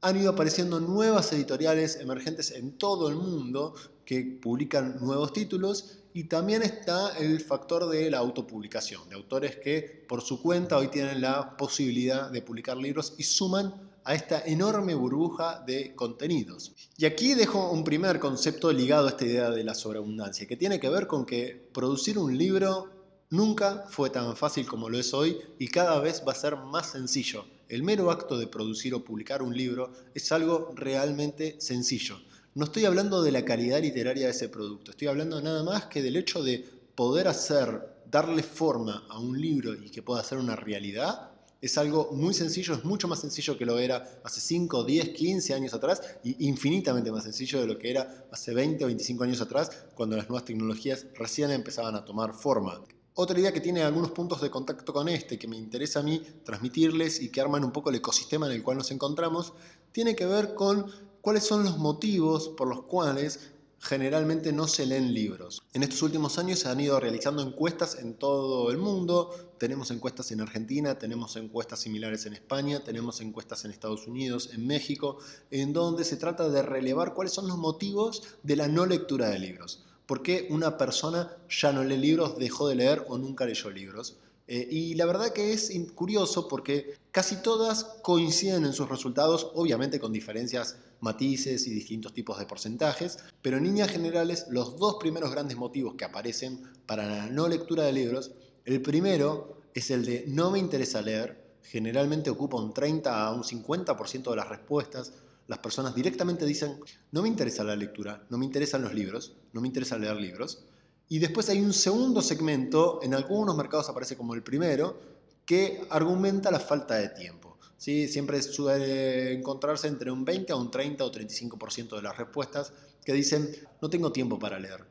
han 0.01 0.15
ido 0.15 0.31
apareciendo 0.31 0.79
nuevas 0.79 1.33
editoriales 1.33 1.97
emergentes 1.97 2.51
en 2.51 2.77
todo 2.77 3.09
el 3.09 3.15
mundo 3.15 3.73
que 4.05 4.39
publican 4.41 4.97
nuevos 5.01 5.33
títulos 5.33 5.97
y 6.13 6.25
también 6.25 6.61
está 6.61 7.17
el 7.17 7.41
factor 7.41 7.89
de 7.89 8.09
la 8.11 8.19
autopublicación, 8.19 9.09
de 9.09 9.15
autores 9.15 9.57
que 9.57 10.05
por 10.07 10.21
su 10.21 10.41
cuenta 10.41 10.77
hoy 10.77 10.87
tienen 10.87 11.21
la 11.21 11.57
posibilidad 11.57 12.29
de 12.29 12.41
publicar 12.41 12.77
libros 12.77 13.15
y 13.17 13.23
suman 13.23 13.73
a 14.03 14.15
esta 14.15 14.41
enorme 14.45 14.95
burbuja 14.95 15.63
de 15.65 15.93
contenidos. 15.95 16.73
Y 16.97 17.05
aquí 17.05 17.33
dejo 17.33 17.71
un 17.71 17.83
primer 17.83 18.19
concepto 18.19 18.71
ligado 18.71 19.07
a 19.07 19.09
esta 19.09 19.25
idea 19.25 19.49
de 19.49 19.63
la 19.63 19.73
sobreabundancia, 19.73 20.47
que 20.47 20.57
tiene 20.57 20.79
que 20.79 20.89
ver 20.89 21.07
con 21.07 21.25
que 21.25 21.69
producir 21.73 22.17
un 22.17 22.37
libro 22.37 22.98
Nunca 23.31 23.85
fue 23.87 24.09
tan 24.09 24.35
fácil 24.35 24.65
como 24.65 24.89
lo 24.89 24.97
es 24.97 25.13
hoy 25.13 25.37
y 25.59 25.67
cada 25.67 25.99
vez 25.99 26.23
va 26.27 26.31
a 26.31 26.35
ser 26.35 26.55
más 26.55 26.93
sencillo. 26.93 27.45
El 27.67 27.83
mero 27.83 28.09
acto 28.09 28.39
de 28.39 28.47
producir 28.47 28.95
o 28.95 29.03
publicar 29.03 29.43
un 29.43 29.55
libro 29.55 29.93
es 30.15 30.31
algo 30.31 30.71
realmente 30.73 31.61
sencillo. 31.61 32.17
No 32.55 32.65
estoy 32.65 32.85
hablando 32.85 33.21
de 33.21 33.31
la 33.31 33.45
calidad 33.45 33.83
literaria 33.83 34.25
de 34.25 34.31
ese 34.31 34.49
producto, 34.49 34.89
estoy 34.89 35.09
hablando 35.09 35.39
nada 35.43 35.63
más 35.63 35.85
que 35.85 36.01
del 36.01 36.15
hecho 36.15 36.41
de 36.41 36.65
poder 36.95 37.27
hacer, 37.27 38.01
darle 38.09 38.41
forma 38.41 39.05
a 39.07 39.19
un 39.19 39.39
libro 39.39 39.75
y 39.75 39.91
que 39.91 40.01
pueda 40.01 40.23
ser 40.23 40.39
una 40.39 40.55
realidad, 40.55 41.29
es 41.61 41.77
algo 41.77 42.09
muy 42.11 42.33
sencillo, 42.33 42.73
es 42.73 42.83
mucho 42.83 43.07
más 43.07 43.21
sencillo 43.21 43.55
que 43.55 43.65
lo 43.65 43.77
era 43.77 44.21
hace 44.23 44.41
5, 44.41 44.83
10, 44.85 45.09
15 45.09 45.53
años 45.53 45.75
atrás 45.75 46.01
y 46.23 46.47
infinitamente 46.47 47.11
más 47.11 47.25
sencillo 47.25 47.61
de 47.61 47.67
lo 47.67 47.77
que 47.77 47.91
era 47.91 48.25
hace 48.31 48.55
20 48.55 48.85
o 48.85 48.87
25 48.87 49.23
años 49.23 49.39
atrás 49.39 49.69
cuando 49.93 50.17
las 50.17 50.27
nuevas 50.29 50.45
tecnologías 50.45 51.05
recién 51.13 51.51
empezaban 51.51 51.95
a 51.95 52.03
tomar 52.03 52.33
forma. 52.33 52.81
Otra 53.21 53.37
idea 53.37 53.51
que 53.51 53.59
tiene 53.59 53.83
algunos 53.83 54.11
puntos 54.11 54.39
de 54.39 54.49
contacto 54.49 54.93
con 54.93 55.09
este, 55.09 55.37
que 55.37 55.49
me 55.49 55.57
interesa 55.57 55.99
a 55.99 56.03
mí 56.03 56.23
transmitirles 56.45 57.21
y 57.21 57.29
que 57.29 57.41
arman 57.41 57.65
un 57.65 57.73
poco 57.73 57.89
el 57.89 57.97
ecosistema 57.97 58.45
en 58.45 58.53
el 58.53 58.63
cual 58.63 58.77
nos 58.77 58.91
encontramos, 58.91 59.51
tiene 59.91 60.15
que 60.15 60.25
ver 60.25 60.55
con 60.55 60.89
cuáles 61.19 61.43
son 61.43 61.65
los 61.65 61.77
motivos 61.77 62.47
por 62.47 62.69
los 62.69 62.83
cuales 62.83 63.51
generalmente 63.81 64.53
no 64.53 64.69
se 64.69 64.85
leen 64.85 65.13
libros. 65.13 65.61
En 65.73 65.83
estos 65.83 66.01
últimos 66.01 66.39
años 66.39 66.59
se 66.59 66.69
han 66.69 66.79
ido 66.79 66.97
realizando 66.97 67.41
encuestas 67.41 67.99
en 67.99 68.13
todo 68.13 68.71
el 68.71 68.77
mundo. 68.77 69.51
Tenemos 69.57 69.91
encuestas 69.91 70.31
en 70.31 70.39
Argentina, 70.39 70.97
tenemos 70.97 71.35
encuestas 71.35 71.81
similares 71.81 72.25
en 72.25 72.35
España, 72.35 72.85
tenemos 72.85 73.19
encuestas 73.19 73.65
en 73.65 73.71
Estados 73.71 74.07
Unidos, 74.07 74.51
en 74.53 74.65
México, 74.65 75.17
en 75.51 75.73
donde 75.73 76.05
se 76.05 76.15
trata 76.15 76.47
de 76.47 76.61
relevar 76.61 77.13
cuáles 77.13 77.33
son 77.33 77.49
los 77.49 77.57
motivos 77.57 78.23
de 78.43 78.55
la 78.55 78.69
no 78.69 78.85
lectura 78.85 79.27
de 79.27 79.39
libros. 79.39 79.83
¿Por 80.09 80.23
qué 80.23 80.47
una 80.49 80.75
persona 80.75 81.37
ya 81.47 81.71
no 81.71 81.83
lee 81.83 81.95
libros, 81.95 82.39
dejó 82.39 82.67
de 82.67 82.73
leer 82.73 83.05
o 83.09 83.19
nunca 83.19 83.45
leyó 83.45 83.69
libros? 83.69 84.17
Eh, 84.47 84.67
y 84.67 84.95
la 84.95 85.05
verdad 85.05 85.31
que 85.33 85.53
es 85.53 85.71
curioso 85.93 86.47
porque 86.47 86.95
casi 87.11 87.43
todas 87.43 87.83
coinciden 88.01 88.65
en 88.65 88.73
sus 88.73 88.89
resultados, 88.89 89.51
obviamente 89.53 89.99
con 89.99 90.11
diferencias, 90.11 90.77
matices 90.99 91.67
y 91.67 91.69
distintos 91.75 92.11
tipos 92.11 92.39
de 92.39 92.47
porcentajes, 92.47 93.19
pero 93.43 93.57
en 93.57 93.65
líneas 93.65 93.91
generales 93.91 94.47
los 94.49 94.77
dos 94.77 94.95
primeros 94.99 95.29
grandes 95.29 95.57
motivos 95.57 95.93
que 95.93 96.05
aparecen 96.05 96.59
para 96.87 97.05
la 97.05 97.27
no 97.27 97.47
lectura 97.47 97.83
de 97.83 97.93
libros, 97.93 98.31
el 98.65 98.81
primero 98.81 99.61
es 99.75 99.91
el 99.91 100.05
de 100.05 100.23
no 100.25 100.49
me 100.49 100.57
interesa 100.57 101.03
leer, 101.03 101.39
generalmente 101.61 102.31
ocupa 102.31 102.57
un 102.57 102.73
30 102.73 103.27
a 103.27 103.31
un 103.31 103.43
50% 103.43 104.31
de 104.31 104.35
las 104.35 104.49
respuestas, 104.49 105.13
las 105.49 105.59
personas 105.59 105.95
directamente 105.95 106.45
dicen, 106.45 106.79
no 107.11 107.23
me 107.23 107.27
interesa 107.27 107.63
la 107.63 107.75
lectura, 107.75 108.23
no 108.29 108.37
me 108.37 108.45
interesan 108.45 108.83
los 108.83 108.93
libros, 108.93 109.33
no 109.51 109.61
me 109.61 109.67
interesa 109.67 109.97
leer 109.97 110.15
libros. 110.15 110.63
Y 111.09 111.17
después 111.17 111.49
hay 111.49 111.59
un 111.59 111.73
segundo 111.73 112.21
segmento, 112.21 112.99
en 113.01 113.15
algunos 113.15 113.57
mercados 113.57 113.89
aparece 113.89 114.15
como 114.15 114.35
el 114.35 114.43
primero, 114.43 115.01
que 115.47 115.81
argumenta 115.89 116.51
la 116.51 116.59
falta 116.59 116.97
de 116.97 117.09
tiempo. 117.09 117.57
¿sí? 117.77 118.07
Siempre 118.07 118.43
suele 118.43 119.33
encontrarse 119.33 119.87
entre 119.87 120.11
un 120.11 120.23
20 120.23 120.53
a 120.53 120.55
un 120.55 120.69
30 120.69 121.03
o 121.03 121.11
35% 121.11 121.95
de 121.95 122.01
las 122.03 122.15
respuestas 122.15 122.71
que 123.03 123.11
dicen, 123.11 123.49
no 123.81 123.89
tengo 123.89 124.11
tiempo 124.11 124.37
para 124.37 124.59
leer. 124.59 124.85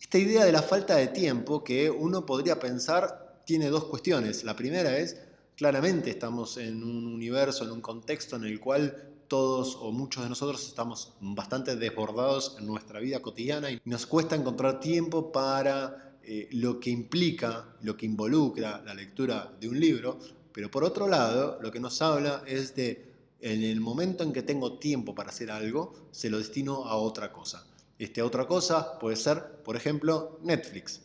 Esta 0.00 0.18
idea 0.18 0.44
de 0.44 0.50
la 0.50 0.62
falta 0.62 0.96
de 0.96 1.06
tiempo 1.06 1.62
que 1.62 1.88
uno 1.88 2.26
podría 2.26 2.58
pensar 2.58 3.40
tiene 3.46 3.68
dos 3.68 3.84
cuestiones. 3.84 4.42
La 4.42 4.56
primera 4.56 4.98
es, 4.98 5.16
claramente 5.56 6.10
estamos 6.10 6.56
en 6.56 6.82
un 6.82 7.06
universo, 7.06 7.62
en 7.62 7.70
un 7.70 7.80
contexto 7.80 8.34
en 8.34 8.42
el 8.42 8.58
cual 8.58 9.11
todos 9.32 9.78
o 9.80 9.92
muchos 9.92 10.24
de 10.24 10.28
nosotros 10.28 10.62
estamos 10.68 11.14
bastante 11.18 11.74
desbordados 11.74 12.54
en 12.58 12.66
nuestra 12.66 13.00
vida 13.00 13.22
cotidiana 13.22 13.70
y 13.70 13.80
nos 13.86 14.04
cuesta 14.04 14.36
encontrar 14.36 14.78
tiempo 14.78 15.32
para 15.32 16.18
eh, 16.22 16.50
lo 16.52 16.78
que 16.78 16.90
implica, 16.90 17.64
lo 17.80 17.96
que 17.96 18.04
involucra 18.04 18.82
la 18.84 18.92
lectura 18.92 19.50
de 19.58 19.70
un 19.70 19.80
libro, 19.80 20.18
pero 20.52 20.70
por 20.70 20.84
otro 20.84 21.08
lado, 21.08 21.58
lo 21.62 21.72
que 21.72 21.80
nos 21.80 22.02
habla 22.02 22.42
es 22.46 22.76
de 22.76 23.10
en 23.40 23.62
el 23.62 23.80
momento 23.80 24.22
en 24.22 24.34
que 24.34 24.42
tengo 24.42 24.78
tiempo 24.78 25.14
para 25.14 25.30
hacer 25.30 25.50
algo, 25.50 25.94
se 26.10 26.28
lo 26.28 26.36
destino 26.36 26.84
a 26.84 26.96
otra 26.96 27.32
cosa. 27.32 27.64
Esta 27.98 28.26
otra 28.26 28.46
cosa 28.46 28.98
puede 28.98 29.16
ser, 29.16 29.62
por 29.64 29.76
ejemplo, 29.76 30.40
Netflix. 30.42 31.00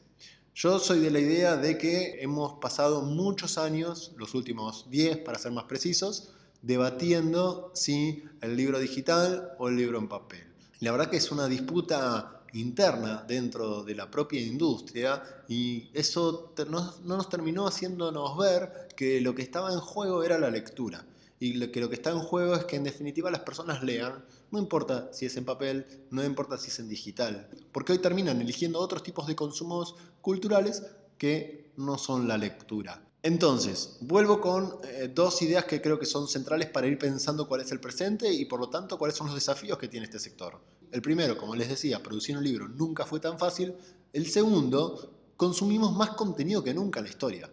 Yo 0.54 0.80
soy 0.80 1.00
de 1.00 1.12
la 1.12 1.22
idea 1.22 1.56
de 1.56 1.78
que 1.78 2.22
hemos 2.22 2.60
pasado 2.60 3.04
muchos 3.04 3.58
años, 3.58 4.12
los 4.18 4.34
últimos 4.34 4.90
10 4.90 5.20
para 5.20 5.40
ser 5.40 5.54
más 5.54 5.64
precisos, 5.64 6.34
debatiendo 6.62 7.72
si 7.74 8.24
el 8.42 8.56
libro 8.56 8.80
digital 8.80 9.54
o 9.60 9.70
el 9.70 9.78
libro 9.78 9.98
en 10.00 10.08
papel. 10.08 10.44
La 10.80 10.92
verdad 10.92 11.10
que 11.10 11.18
es 11.18 11.32
una 11.32 11.48
disputa 11.48 12.44
interna 12.54 13.24
dentro 13.28 13.84
de 13.84 13.96
la 13.96 14.10
propia 14.10 14.42
industria 14.42 15.22
y 15.48 15.90
eso 15.94 16.54
no, 16.70 16.94
nos 17.04 17.30
terminó 17.30 17.68
haciéndonos 17.68 18.38
ver 18.38 18.88
que 18.96 19.22
lo 19.22 19.36
que 19.36 19.42
estaba 19.42 19.72
en 19.72 19.80
juego 19.80 20.24
era 20.24 20.38
la 20.38 20.50
lectura 20.50 21.06
y 21.40 21.60
que 21.70 21.80
lo 21.80 21.90
que 21.90 21.96
está 21.96 22.12
en 22.12 22.20
juego 22.20 22.56
es 22.56 22.66
que 22.66 22.78
en 22.78 22.84
definitiva 22.84 23.30
las 23.30 23.42
personas 23.42 23.84
lean, 23.84 24.26
no 24.52 24.60
importa 24.60 25.10
si 25.14 25.26
es 25.26 25.38
en 25.38 25.46
papel, 25.46 25.86
no 26.10 26.24
importa 26.24 26.58
si 26.58 26.70
es 26.70 26.80
en 26.80 26.90
digital, 26.90 27.48
porque 27.72 27.92
hoy 27.92 28.00
terminan 28.00 28.42
eligiendo 28.42 28.80
otros 28.80 29.04
tipos 29.04 29.28
de 29.28 29.36
consumos 29.36 29.96
culturales 30.22 30.84
que 31.18 31.72
no 31.78 31.98
son 31.98 32.28
la 32.28 32.38
lectura. 32.38 33.07
Entonces, 33.28 33.98
vuelvo 34.00 34.40
con 34.40 34.78
eh, 34.86 35.12
dos 35.14 35.42
ideas 35.42 35.66
que 35.66 35.82
creo 35.82 36.00
que 36.00 36.06
son 36.06 36.30
centrales 36.30 36.70
para 36.70 36.88
ir 36.88 36.98
pensando 36.98 37.46
cuál 37.46 37.60
es 37.60 37.70
el 37.74 37.82
presente 37.82 38.32
y 38.32 38.46
por 38.46 38.62
lo 38.62 38.70
tanto 38.70 38.98
cuáles 38.98 39.18
son 39.18 39.28
los 39.28 39.36
desafíos 39.36 39.78
que 39.78 39.90
tiene 39.90 40.06
este 40.06 40.18
sector. 40.18 40.58
El 40.94 41.02
primero, 41.02 41.38
como 41.38 41.54
les 41.54 41.68
decía, 41.68 42.02
producir 42.02 42.38
un 42.38 42.46
libro 42.46 42.70
nunca 42.70 43.06
fue 43.06 43.20
tan 43.20 43.38
fácil. 43.38 43.74
El 44.14 44.28
segundo, 44.28 45.12
consumimos 45.36 45.94
más 45.94 46.12
contenido 46.12 46.64
que 46.64 46.74
nunca 46.74 47.02
en 47.02 47.04
la 47.04 47.10
historia. 47.10 47.50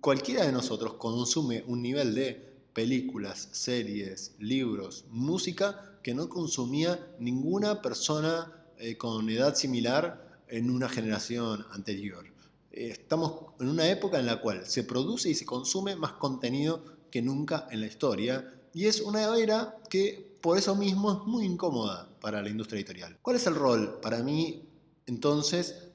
Cualquiera 0.00 0.46
de 0.46 0.52
nosotros 0.52 0.94
consume 0.94 1.64
un 1.66 1.82
nivel 1.82 2.14
de 2.14 2.54
películas, 2.72 3.48
series, 3.50 4.36
libros, 4.38 5.06
música 5.10 5.98
que 6.04 6.14
no 6.14 6.28
consumía 6.28 7.04
ninguna 7.18 7.82
persona 7.82 8.64
eh, 8.78 8.96
con 8.96 9.28
edad 9.28 9.56
similar 9.56 10.44
en 10.46 10.70
una 10.70 10.88
generación 10.88 11.66
anterior 11.72 12.33
estamos 12.76 13.54
en 13.60 13.68
una 13.68 13.88
época 13.88 14.18
en 14.18 14.26
la 14.26 14.40
cual 14.40 14.66
se 14.66 14.84
produce 14.84 15.30
y 15.30 15.34
se 15.34 15.46
consume 15.46 15.96
más 15.96 16.12
contenido 16.12 16.84
que 17.10 17.22
nunca 17.22 17.68
en 17.70 17.80
la 17.80 17.86
historia 17.86 18.52
y 18.72 18.86
es 18.86 19.00
una 19.00 19.36
era 19.36 19.76
que 19.88 20.36
por 20.40 20.58
eso 20.58 20.74
mismo 20.74 21.12
es 21.12 21.18
muy 21.26 21.44
incómoda 21.44 22.08
para 22.20 22.42
la 22.42 22.50
industria 22.50 22.78
editorial. 22.78 23.18
¿Cuál 23.22 23.36
es 23.36 23.46
el 23.46 23.54
rol 23.54 24.00
para 24.00 24.22
mí 24.22 24.68
entonces 25.06 25.88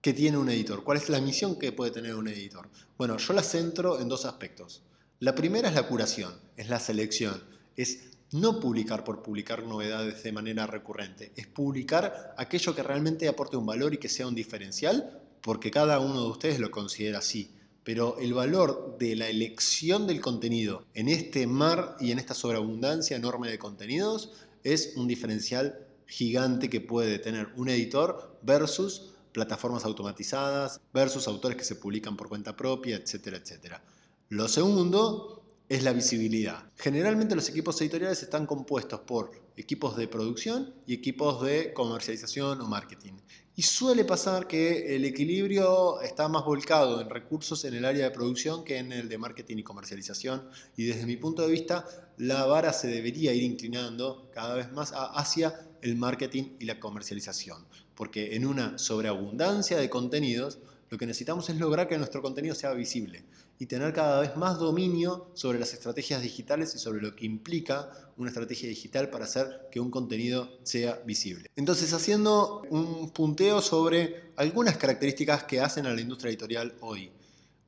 que 0.00 0.14
tiene 0.14 0.38
un 0.38 0.48
editor? 0.48 0.82
¿Cuál 0.82 0.98
es 0.98 1.08
la 1.08 1.20
misión 1.20 1.58
que 1.58 1.72
puede 1.72 1.90
tener 1.90 2.14
un 2.14 2.28
editor? 2.28 2.68
Bueno, 2.96 3.18
yo 3.18 3.32
la 3.34 3.42
centro 3.42 4.00
en 4.00 4.08
dos 4.08 4.24
aspectos. 4.24 4.82
La 5.20 5.34
primera 5.34 5.68
es 5.68 5.74
la 5.74 5.86
curación, 5.86 6.34
es 6.56 6.68
la 6.68 6.80
selección, 6.80 7.42
es 7.76 8.10
no 8.32 8.58
publicar 8.58 9.04
por 9.04 9.22
publicar 9.22 9.62
novedades 9.62 10.22
de 10.22 10.32
manera 10.32 10.66
recurrente, 10.66 11.32
es 11.36 11.46
publicar 11.46 12.34
aquello 12.36 12.74
que 12.74 12.82
realmente 12.82 13.28
aporte 13.28 13.56
un 13.56 13.66
valor 13.66 13.94
y 13.94 13.98
que 13.98 14.08
sea 14.08 14.26
un 14.26 14.34
diferencial 14.34 15.23
porque 15.44 15.70
cada 15.70 16.00
uno 16.00 16.22
de 16.22 16.30
ustedes 16.30 16.58
lo 16.58 16.70
considera 16.70 17.18
así. 17.18 17.52
Pero 17.84 18.16
el 18.18 18.32
valor 18.32 18.96
de 18.98 19.14
la 19.14 19.28
elección 19.28 20.06
del 20.06 20.22
contenido 20.22 20.86
en 20.94 21.08
este 21.08 21.46
mar 21.46 21.98
y 22.00 22.12
en 22.12 22.18
esta 22.18 22.32
sobreabundancia 22.32 23.14
enorme 23.14 23.50
de 23.50 23.58
contenidos 23.58 24.32
es 24.62 24.94
un 24.96 25.06
diferencial 25.06 25.86
gigante 26.06 26.70
que 26.70 26.80
puede 26.80 27.18
tener 27.18 27.48
un 27.56 27.68
editor 27.68 28.38
versus 28.40 29.12
plataformas 29.32 29.84
automatizadas, 29.84 30.80
versus 30.94 31.28
autores 31.28 31.58
que 31.58 31.64
se 31.64 31.76
publican 31.76 32.16
por 32.16 32.30
cuenta 32.30 32.56
propia, 32.56 32.96
etcétera, 32.96 33.36
etcétera. 33.36 33.84
Lo 34.30 34.48
segundo 34.48 35.42
es 35.68 35.82
la 35.82 35.92
visibilidad. 35.92 36.70
Generalmente 36.76 37.34
los 37.34 37.50
equipos 37.50 37.78
editoriales 37.82 38.22
están 38.22 38.46
compuestos 38.46 39.00
por 39.00 39.30
equipos 39.56 39.94
de 39.98 40.08
producción 40.08 40.72
y 40.86 40.94
equipos 40.94 41.42
de 41.42 41.74
comercialización 41.74 42.62
o 42.62 42.66
marketing. 42.66 43.12
Y 43.56 43.62
suele 43.62 44.04
pasar 44.04 44.48
que 44.48 44.96
el 44.96 45.04
equilibrio 45.04 46.00
está 46.00 46.28
más 46.28 46.44
volcado 46.44 47.00
en 47.00 47.08
recursos 47.08 47.64
en 47.64 47.74
el 47.74 47.84
área 47.84 48.04
de 48.04 48.10
producción 48.10 48.64
que 48.64 48.78
en 48.78 48.90
el 48.90 49.08
de 49.08 49.16
marketing 49.16 49.58
y 49.58 49.62
comercialización. 49.62 50.48
Y 50.76 50.86
desde 50.86 51.06
mi 51.06 51.16
punto 51.16 51.42
de 51.42 51.52
vista, 51.52 51.86
la 52.16 52.46
vara 52.46 52.72
se 52.72 52.88
debería 52.88 53.32
ir 53.32 53.44
inclinando 53.44 54.28
cada 54.32 54.56
vez 54.56 54.72
más 54.72 54.92
hacia 54.94 55.68
el 55.84 55.96
marketing 55.96 56.56
y 56.58 56.64
la 56.64 56.80
comercialización. 56.80 57.64
Porque 57.94 58.34
en 58.34 58.46
una 58.46 58.78
sobreabundancia 58.78 59.78
de 59.78 59.88
contenidos, 59.88 60.58
lo 60.90 60.98
que 60.98 61.06
necesitamos 61.06 61.48
es 61.48 61.56
lograr 61.56 61.88
que 61.88 61.98
nuestro 61.98 62.22
contenido 62.22 62.54
sea 62.54 62.72
visible 62.72 63.24
y 63.58 63.66
tener 63.66 63.92
cada 63.92 64.20
vez 64.20 64.36
más 64.36 64.58
dominio 64.58 65.30
sobre 65.34 65.58
las 65.58 65.72
estrategias 65.72 66.22
digitales 66.22 66.74
y 66.74 66.78
sobre 66.78 67.00
lo 67.00 67.14
que 67.14 67.26
implica 67.26 67.90
una 68.16 68.30
estrategia 68.30 68.68
digital 68.68 69.10
para 69.10 69.24
hacer 69.24 69.68
que 69.70 69.80
un 69.80 69.90
contenido 69.90 70.50
sea 70.62 71.00
visible. 71.04 71.50
Entonces, 71.56 71.92
haciendo 71.92 72.62
un 72.70 73.10
punteo 73.10 73.60
sobre 73.60 74.32
algunas 74.36 74.76
características 74.76 75.44
que 75.44 75.60
hacen 75.60 75.86
a 75.86 75.94
la 75.94 76.00
industria 76.00 76.30
editorial 76.30 76.74
hoy. 76.80 77.10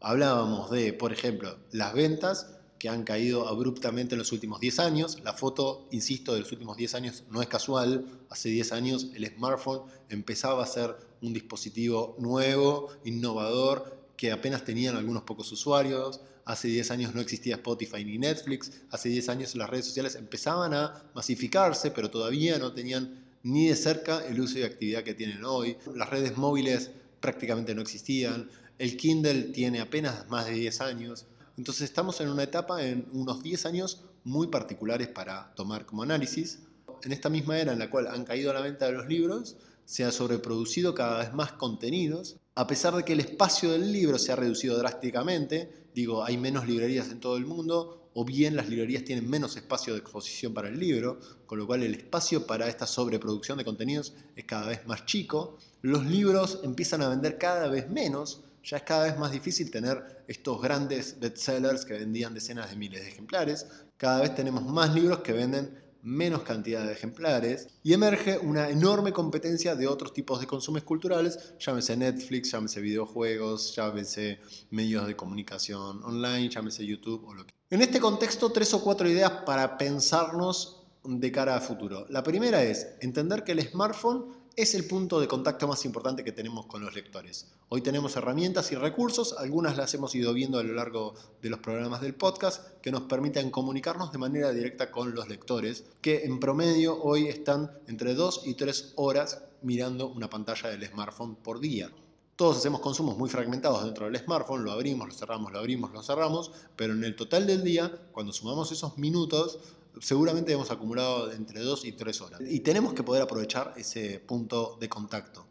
Hablábamos 0.00 0.70
de, 0.70 0.92
por 0.92 1.12
ejemplo, 1.12 1.58
las 1.72 1.94
ventas 1.94 2.56
que 2.78 2.88
han 2.88 3.04
caído 3.04 3.48
abruptamente 3.48 4.14
en 4.14 4.18
los 4.18 4.32
últimos 4.32 4.60
10 4.60 4.78
años. 4.80 5.18
La 5.24 5.32
foto, 5.32 5.88
insisto, 5.90 6.34
de 6.34 6.40
los 6.40 6.52
últimos 6.52 6.76
10 6.76 6.94
años 6.94 7.24
no 7.30 7.42
es 7.42 7.48
casual. 7.48 8.04
Hace 8.30 8.48
10 8.50 8.72
años 8.72 9.08
el 9.14 9.26
smartphone 9.26 9.82
empezaba 10.08 10.62
a 10.62 10.66
ser 10.66 10.96
un 11.22 11.32
dispositivo 11.32 12.16
nuevo, 12.18 12.90
innovador, 13.04 13.96
que 14.16 14.32
apenas 14.32 14.64
tenían 14.64 14.96
algunos 14.96 15.22
pocos 15.22 15.50
usuarios. 15.52 16.20
Hace 16.44 16.68
10 16.68 16.90
años 16.90 17.14
no 17.14 17.20
existía 17.20 17.56
Spotify 17.56 18.04
ni 18.04 18.18
Netflix. 18.18 18.70
Hace 18.90 19.08
10 19.08 19.28
años 19.28 19.54
las 19.54 19.68
redes 19.68 19.86
sociales 19.86 20.14
empezaban 20.14 20.74
a 20.74 21.04
masificarse, 21.14 21.90
pero 21.90 22.10
todavía 22.10 22.58
no 22.58 22.72
tenían 22.72 23.24
ni 23.42 23.68
de 23.68 23.76
cerca 23.76 24.26
el 24.26 24.40
uso 24.40 24.58
y 24.58 24.62
actividad 24.62 25.04
que 25.04 25.14
tienen 25.14 25.44
hoy. 25.44 25.76
Las 25.94 26.10
redes 26.10 26.36
móviles 26.36 26.90
prácticamente 27.20 27.74
no 27.74 27.82
existían. 27.82 28.50
El 28.78 28.96
Kindle 28.96 29.44
tiene 29.44 29.80
apenas 29.80 30.28
más 30.28 30.46
de 30.46 30.52
10 30.52 30.80
años. 30.80 31.26
Entonces 31.56 31.82
estamos 31.82 32.20
en 32.20 32.28
una 32.28 32.42
etapa, 32.42 32.84
en 32.84 33.08
unos 33.12 33.42
10 33.42 33.66
años 33.66 34.02
muy 34.24 34.48
particulares 34.48 35.08
para 35.08 35.54
tomar 35.54 35.86
como 35.86 36.02
análisis. 36.02 36.60
En 37.02 37.12
esta 37.12 37.28
misma 37.28 37.58
era 37.58 37.72
en 37.72 37.78
la 37.78 37.90
cual 37.90 38.08
han 38.08 38.24
caído 38.24 38.52
la 38.52 38.60
venta 38.60 38.86
de 38.86 38.92
los 38.92 39.06
libros, 39.06 39.56
se 39.84 40.04
ha 40.04 40.10
sobreproducido 40.10 40.94
cada 40.94 41.18
vez 41.18 41.32
más 41.32 41.52
contenidos 41.52 42.36
A 42.56 42.66
pesar 42.66 42.94
de 42.96 43.04
que 43.04 43.12
el 43.12 43.20
espacio 43.20 43.70
del 43.70 43.92
libro 43.92 44.18
se 44.18 44.32
ha 44.32 44.36
reducido 44.36 44.76
drásticamente, 44.78 45.90
digo, 45.94 46.24
hay 46.24 46.38
menos 46.38 46.66
librerías 46.66 47.10
en 47.10 47.20
todo 47.20 47.36
el 47.36 47.44
mundo, 47.44 48.10
o 48.14 48.24
bien 48.24 48.56
las 48.56 48.70
librerías 48.70 49.04
tienen 49.04 49.28
menos 49.28 49.58
espacio 49.58 49.92
de 49.92 50.00
exposición 50.00 50.54
para 50.54 50.70
el 50.70 50.80
libro, 50.80 51.20
con 51.44 51.58
lo 51.58 51.66
cual 51.66 51.82
el 51.82 51.94
espacio 51.94 52.46
para 52.46 52.66
esta 52.66 52.86
sobreproducción 52.86 53.58
de 53.58 53.64
contenidos 53.66 54.14
es 54.34 54.46
cada 54.46 54.68
vez 54.68 54.86
más 54.86 55.04
chico. 55.04 55.58
Los 55.82 56.06
libros 56.06 56.60
empiezan 56.64 57.02
a 57.02 57.10
vender 57.10 57.36
cada 57.36 57.68
vez 57.68 57.90
menos, 57.90 58.40
ya 58.66 58.78
es 58.78 58.82
cada 58.82 59.04
vez 59.04 59.16
más 59.16 59.30
difícil 59.30 59.70
tener 59.70 60.24
estos 60.26 60.60
grandes 60.60 61.18
bestsellers 61.20 61.84
que 61.84 61.94
vendían 61.94 62.34
decenas 62.34 62.68
de 62.68 62.76
miles 62.76 63.00
de 63.00 63.08
ejemplares. 63.08 63.66
Cada 63.96 64.20
vez 64.20 64.34
tenemos 64.34 64.64
más 64.64 64.92
libros 64.92 65.20
que 65.20 65.32
venden 65.32 65.78
menos 66.02 66.42
cantidad 66.42 66.84
de 66.84 66.92
ejemplares 66.92 67.68
y 67.82 67.92
emerge 67.92 68.38
una 68.38 68.68
enorme 68.68 69.12
competencia 69.12 69.74
de 69.74 69.86
otros 69.86 70.12
tipos 70.12 70.40
de 70.40 70.46
consumos 70.46 70.82
culturales, 70.82 71.54
llámese 71.58 71.96
Netflix, 71.96 72.50
llámese 72.52 72.80
videojuegos, 72.80 73.74
llámese 73.74 74.40
medios 74.70 75.06
de 75.06 75.16
comunicación 75.16 76.02
online, 76.04 76.48
llámese 76.48 76.84
YouTube 76.84 77.24
o 77.24 77.34
lo 77.34 77.46
que. 77.46 77.54
En 77.70 77.82
este 77.82 78.00
contexto, 78.00 78.50
tres 78.50 78.74
o 78.74 78.82
cuatro 78.82 79.08
ideas 79.08 79.30
para 79.44 79.78
pensarnos 79.78 80.86
de 81.04 81.32
cara 81.32 81.56
a 81.56 81.60
futuro. 81.60 82.06
La 82.08 82.22
primera 82.22 82.62
es 82.62 82.88
entender 83.00 83.44
que 83.44 83.52
el 83.52 83.62
smartphone 83.62 84.45
es 84.56 84.74
el 84.74 84.86
punto 84.86 85.20
de 85.20 85.28
contacto 85.28 85.68
más 85.68 85.84
importante 85.84 86.24
que 86.24 86.32
tenemos 86.32 86.64
con 86.64 86.82
los 86.82 86.94
lectores. 86.94 87.46
Hoy 87.68 87.82
tenemos 87.82 88.16
herramientas 88.16 88.72
y 88.72 88.74
recursos, 88.74 89.34
algunas 89.36 89.76
las 89.76 89.92
hemos 89.92 90.14
ido 90.14 90.32
viendo 90.32 90.58
a 90.58 90.62
lo 90.62 90.72
largo 90.72 91.12
de 91.42 91.50
los 91.50 91.60
programas 91.60 92.00
del 92.00 92.14
podcast, 92.14 92.66
que 92.80 92.90
nos 92.90 93.02
permiten 93.02 93.50
comunicarnos 93.50 94.12
de 94.12 94.18
manera 94.18 94.52
directa 94.52 94.90
con 94.90 95.14
los 95.14 95.28
lectores, 95.28 95.84
que 96.00 96.24
en 96.24 96.40
promedio 96.40 96.98
hoy 97.02 97.26
están 97.28 97.70
entre 97.86 98.14
2 98.14 98.46
y 98.46 98.54
3 98.54 98.94
horas 98.96 99.42
mirando 99.60 100.08
una 100.08 100.30
pantalla 100.30 100.70
del 100.70 100.86
smartphone 100.86 101.36
por 101.36 101.60
día. 101.60 101.90
Todos 102.36 102.56
hacemos 102.56 102.80
consumos 102.80 103.18
muy 103.18 103.28
fragmentados 103.28 103.84
dentro 103.84 104.06
del 104.06 104.18
smartphone, 104.18 104.64
lo 104.64 104.72
abrimos, 104.72 105.08
lo 105.08 105.14
cerramos, 105.14 105.52
lo 105.52 105.58
abrimos, 105.58 105.92
lo 105.92 106.02
cerramos, 106.02 106.50
pero 106.76 106.94
en 106.94 107.04
el 107.04 107.14
total 107.14 107.46
del 107.46 107.62
día, 107.62 107.92
cuando 108.12 108.32
sumamos 108.32 108.72
esos 108.72 108.96
minutos, 108.96 109.58
seguramente 110.00 110.52
hemos 110.52 110.70
acumulado 110.70 111.32
entre 111.32 111.60
2 111.60 111.84
y 111.84 111.92
3 111.92 112.20
horas. 112.20 112.40
Y 112.46 112.60
tenemos 112.60 112.94
que 112.94 113.02
poder 113.02 113.22
aprovechar 113.22 113.74
ese 113.76 114.20
punto 114.20 114.76
de 114.80 114.88
contacto. 114.88 115.46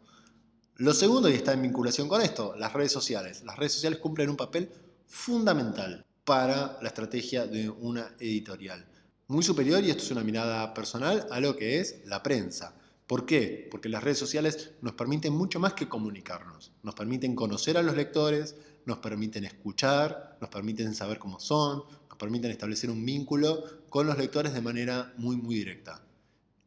Lo 0.76 0.92
segundo, 0.92 1.28
y 1.28 1.34
está 1.34 1.52
en 1.52 1.62
vinculación 1.62 2.08
con 2.08 2.20
esto, 2.20 2.54
las 2.56 2.72
redes 2.72 2.92
sociales. 2.92 3.42
Las 3.44 3.56
redes 3.56 3.72
sociales 3.72 3.98
cumplen 3.98 4.30
un 4.30 4.36
papel 4.36 4.70
fundamental 5.06 6.04
para 6.24 6.78
la 6.82 6.88
estrategia 6.88 7.46
de 7.46 7.68
una 7.70 8.14
editorial. 8.20 8.86
Muy 9.28 9.42
superior, 9.42 9.82
y 9.82 9.90
esto 9.90 10.02
es 10.02 10.10
una 10.10 10.22
mirada 10.22 10.72
personal, 10.74 11.26
a 11.30 11.40
lo 11.40 11.56
que 11.56 11.80
es 11.80 12.02
la 12.04 12.22
prensa. 12.22 12.74
¿Por 13.06 13.24
qué? 13.24 13.68
Porque 13.70 13.88
las 13.88 14.02
redes 14.02 14.18
sociales 14.18 14.72
nos 14.82 14.94
permiten 14.94 15.32
mucho 15.32 15.60
más 15.60 15.72
que 15.72 15.88
comunicarnos. 15.88 16.72
Nos 16.82 16.94
permiten 16.94 17.34
conocer 17.34 17.78
a 17.78 17.82
los 17.82 17.96
lectores, 17.96 18.56
nos 18.84 18.98
permiten 18.98 19.44
escuchar, 19.44 20.36
nos 20.40 20.50
permiten 20.50 20.94
saber 20.94 21.18
cómo 21.18 21.40
son, 21.40 21.84
permiten 22.16 22.50
establecer 22.50 22.90
un 22.90 23.04
vínculo 23.04 23.64
con 23.96 24.06
los 24.06 24.18
lectores 24.18 24.52
de 24.52 24.60
manera 24.60 25.14
muy, 25.16 25.36
muy 25.38 25.54
directa. 25.54 26.02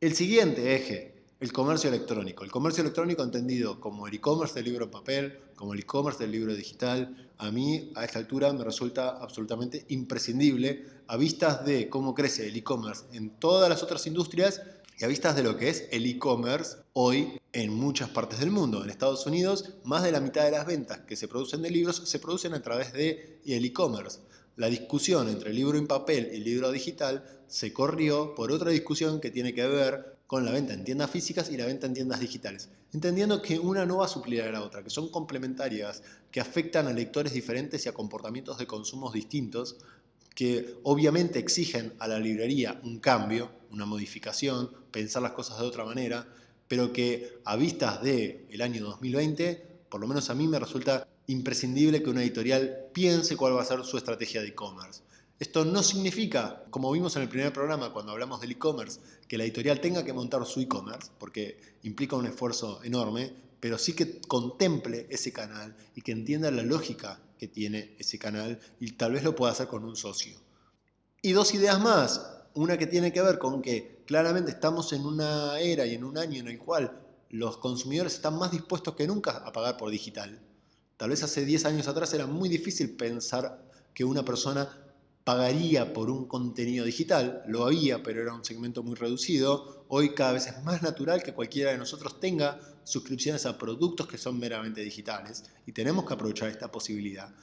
El 0.01 0.15
siguiente 0.15 0.73
eje, 0.73 1.25
el 1.39 1.53
comercio 1.53 1.87
electrónico. 1.87 2.43
El 2.43 2.49
comercio 2.49 2.81
electrónico 2.81 3.21
entendido 3.21 3.79
como 3.79 4.07
el 4.07 4.15
e-commerce 4.15 4.55
del 4.55 4.65
libro 4.65 4.89
papel, 4.89 5.37
como 5.55 5.75
el 5.75 5.79
e-commerce 5.81 6.23
del 6.23 6.31
libro 6.31 6.55
digital, 6.55 7.29
a 7.37 7.51
mí 7.51 7.91
a 7.93 8.03
esta 8.03 8.17
altura 8.17 8.51
me 8.51 8.63
resulta 8.63 9.09
absolutamente 9.09 9.85
imprescindible 9.89 10.83
a 11.05 11.17
vistas 11.17 11.63
de 11.63 11.87
cómo 11.87 12.15
crece 12.15 12.47
el 12.47 12.57
e-commerce 12.57 13.05
en 13.13 13.29
todas 13.29 13.69
las 13.69 13.83
otras 13.83 14.07
industrias 14.07 14.63
y 14.97 15.05
a 15.05 15.07
vistas 15.07 15.35
de 15.35 15.43
lo 15.43 15.55
que 15.55 15.69
es 15.69 15.87
el 15.91 16.07
e-commerce 16.07 16.77
hoy 16.93 17.39
en 17.53 17.71
muchas 17.71 18.09
partes 18.09 18.39
del 18.39 18.49
mundo. 18.49 18.83
En 18.83 18.89
Estados 18.89 19.27
Unidos, 19.27 19.75
más 19.83 20.01
de 20.01 20.11
la 20.11 20.19
mitad 20.19 20.45
de 20.45 20.51
las 20.51 20.65
ventas 20.65 21.01
que 21.01 21.15
se 21.15 21.27
producen 21.27 21.61
de 21.61 21.69
libros 21.69 22.01
se 22.05 22.17
producen 22.17 22.55
a 22.55 22.63
través 22.63 22.91
de 22.91 23.39
el 23.45 23.65
e-commerce. 23.65 24.17
La 24.59 24.67
discusión 24.67 25.29
entre 25.29 25.53
libro 25.53 25.77
en 25.77 25.87
papel 25.87 26.31
y 26.33 26.41
libro 26.41 26.69
digital 26.69 27.23
se 27.47 27.71
corrió 27.71 28.35
por 28.35 28.51
otra 28.51 28.71
discusión 28.71 29.21
que 29.21 29.31
tiene 29.31 29.53
que 29.53 29.65
ver 29.65 30.17
con 30.27 30.43
la 30.43 30.51
venta 30.51 30.73
en 30.73 30.83
tiendas 30.83 31.09
físicas 31.09 31.49
y 31.49 31.55
la 31.55 31.65
venta 31.65 31.87
en 31.87 31.93
tiendas 31.93 32.19
digitales, 32.19 32.67
entendiendo 32.91 33.41
que 33.41 33.57
una 33.57 33.85
no 33.85 33.99
va 33.99 34.05
a 34.05 34.09
suplir 34.09 34.41
a 34.41 34.51
la 34.51 34.61
otra, 34.61 34.83
que 34.83 34.89
son 34.89 35.07
complementarias, 35.11 36.03
que 36.29 36.41
afectan 36.41 36.87
a 36.87 36.91
lectores 36.91 37.31
diferentes 37.31 37.85
y 37.85 37.89
a 37.89 37.93
comportamientos 37.93 38.57
de 38.57 38.67
consumos 38.67 39.13
distintos, 39.13 39.77
que 40.35 40.75
obviamente 40.83 41.39
exigen 41.39 41.93
a 41.97 42.09
la 42.09 42.19
librería 42.19 42.81
un 42.83 42.99
cambio, 42.99 43.49
una 43.71 43.85
modificación, 43.85 44.71
pensar 44.91 45.21
las 45.21 45.31
cosas 45.31 45.57
de 45.57 45.67
otra 45.67 45.85
manera, 45.85 46.27
pero 46.67 46.91
que 46.91 47.39
a 47.45 47.55
vistas 47.55 48.03
del 48.03 48.45
el 48.49 48.61
año 48.61 48.83
2020, 48.83 49.85
por 49.89 50.01
lo 50.01 50.07
menos 50.07 50.29
a 50.29 50.35
mí 50.35 50.49
me 50.49 50.59
resulta 50.59 51.07
imprescindible 51.29 52.01
que 52.01 52.09
una 52.09 52.23
editorial 52.23 52.87
piense 52.91 53.37
cuál 53.37 53.55
va 53.55 53.61
a 53.61 53.65
ser 53.65 53.83
su 53.83 53.97
estrategia 53.97 54.41
de 54.41 54.47
e-commerce. 54.47 55.01
Esto 55.39 55.63
no 55.63 55.83
significa, 55.83 56.63
como 56.71 56.91
vimos 56.91 57.15
en 57.15 57.21
el 57.21 57.29
primer 57.29 57.53
programa 57.53 57.93
cuando 57.93 58.11
hablamos 58.11 58.41
del 58.41 58.51
e-commerce, 58.51 58.99
que 59.27 59.37
la 59.37 59.43
editorial 59.43 59.79
tenga 59.79 60.03
que 60.03 60.11
montar 60.11 60.43
su 60.45 60.59
e-commerce, 60.59 61.11
porque 61.19 61.59
implica 61.83 62.15
un 62.15 62.25
esfuerzo 62.25 62.83
enorme, 62.83 63.31
pero 63.59 63.77
sí 63.77 63.93
que 63.93 64.19
contemple 64.21 65.05
ese 65.09 65.31
canal 65.31 65.75
y 65.95 66.01
que 66.01 66.13
entienda 66.13 66.49
la 66.49 66.63
lógica 66.63 67.21
que 67.37 67.47
tiene 67.47 67.95
ese 67.99 68.17
canal 68.17 68.59
y 68.79 68.91
tal 68.93 69.13
vez 69.13 69.23
lo 69.23 69.35
pueda 69.35 69.51
hacer 69.51 69.67
con 69.67 69.85
un 69.85 69.95
socio. 69.95 70.35
Y 71.21 71.33
dos 71.33 71.53
ideas 71.53 71.79
más. 71.79 72.37
Una 72.55 72.77
que 72.77 72.87
tiene 72.87 73.13
que 73.13 73.21
ver 73.21 73.37
con 73.37 73.61
que 73.61 74.01
claramente 74.07 74.49
estamos 74.49 74.91
en 74.93 75.05
una 75.05 75.59
era 75.59 75.85
y 75.85 75.93
en 75.93 76.03
un 76.03 76.17
año 76.17 76.39
en 76.39 76.47
el 76.47 76.57
cual 76.57 76.99
los 77.29 77.57
consumidores 77.57 78.15
están 78.15 78.37
más 78.39 78.51
dispuestos 78.51 78.95
que 78.95 79.05
nunca 79.05 79.37
a 79.37 79.53
pagar 79.53 79.77
por 79.77 79.91
digital. 79.91 80.41
Tal 80.99 81.11
vez 81.11 81.23
hace 81.23 81.45
10 81.45 81.63
años 81.63 81.87
atrás 81.87 82.13
era 82.13 82.27
muy 82.27 82.49
difícil 82.49 82.89
pensar 82.89 83.63
que 83.93 84.03
una 84.03 84.25
persona 84.25 84.67
pagaría 85.23 85.93
por 85.93 86.09
un 86.09 86.25
contenido 86.25 86.83
digital, 86.83 87.41
lo 87.47 87.65
había, 87.65 88.03
pero 88.03 88.21
era 88.21 88.33
un 88.33 88.43
segmento 88.43 88.83
muy 88.83 88.95
reducido. 88.95 89.85
Hoy 89.87 90.13
cada 90.13 90.33
vez 90.33 90.47
es 90.47 90.61
más 90.65 90.81
natural 90.81 91.23
que 91.23 91.33
cualquiera 91.33 91.71
de 91.71 91.77
nosotros 91.77 92.19
tenga 92.19 92.59
suscripciones 92.83 93.45
a 93.45 93.57
productos 93.57 94.07
que 94.07 94.17
son 94.17 94.37
meramente 94.39 94.81
digitales 94.81 95.45
y 95.65 95.71
tenemos 95.71 96.03
que 96.03 96.15
aprovechar 96.15 96.49
esta 96.49 96.69
posibilidad. 96.69 97.33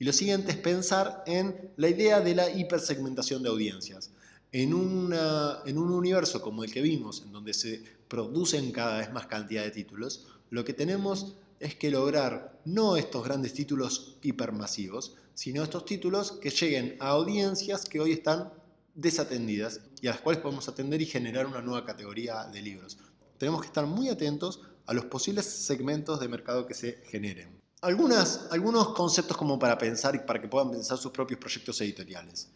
Y 0.00 0.04
lo 0.06 0.12
siguiente 0.12 0.50
es 0.50 0.56
pensar 0.56 1.22
en 1.28 1.70
la 1.76 1.90
idea 1.90 2.20
de 2.20 2.34
la 2.34 2.50
hipersegmentación 2.50 3.44
de 3.44 3.48
audiencias. 3.48 4.10
En, 4.50 4.72
en 4.72 5.78
un 5.78 5.90
universo 5.92 6.42
como 6.42 6.64
el 6.64 6.72
que 6.72 6.82
vimos, 6.82 7.22
en 7.24 7.30
donde 7.30 7.54
se 7.54 7.80
producen 8.08 8.72
cada 8.72 8.98
vez 8.98 9.12
más 9.12 9.28
cantidad 9.28 9.62
de 9.62 9.70
títulos, 9.70 10.26
lo 10.50 10.64
que 10.64 10.72
tenemos 10.72 11.36
es 11.60 11.74
que 11.74 11.90
lograr 11.90 12.60
no 12.64 12.96
estos 12.96 13.24
grandes 13.24 13.54
títulos 13.54 14.18
hipermasivos, 14.22 15.16
sino 15.34 15.62
estos 15.62 15.84
títulos 15.84 16.32
que 16.32 16.50
lleguen 16.50 16.96
a 17.00 17.08
audiencias 17.08 17.84
que 17.84 18.00
hoy 18.00 18.12
están 18.12 18.52
desatendidas 18.94 19.80
y 20.00 20.06
a 20.06 20.12
las 20.12 20.20
cuales 20.20 20.42
podemos 20.42 20.68
atender 20.68 21.02
y 21.02 21.06
generar 21.06 21.46
una 21.46 21.60
nueva 21.60 21.84
categoría 21.84 22.44
de 22.44 22.62
libros. 22.62 22.98
Tenemos 23.38 23.60
que 23.60 23.66
estar 23.66 23.86
muy 23.86 24.08
atentos 24.08 24.60
a 24.86 24.94
los 24.94 25.06
posibles 25.06 25.46
segmentos 25.46 26.20
de 26.20 26.28
mercado 26.28 26.66
que 26.66 26.74
se 26.74 27.02
generen. 27.06 27.60
Algunas, 27.80 28.46
algunos 28.50 28.94
conceptos 28.94 29.36
como 29.36 29.58
para 29.58 29.76
pensar 29.76 30.14
y 30.14 30.20
para 30.20 30.40
que 30.40 30.48
puedan 30.48 30.70
pensar 30.70 30.96
sus 30.96 31.12
propios 31.12 31.40
proyectos 31.40 31.80
editoriales. 31.80 32.48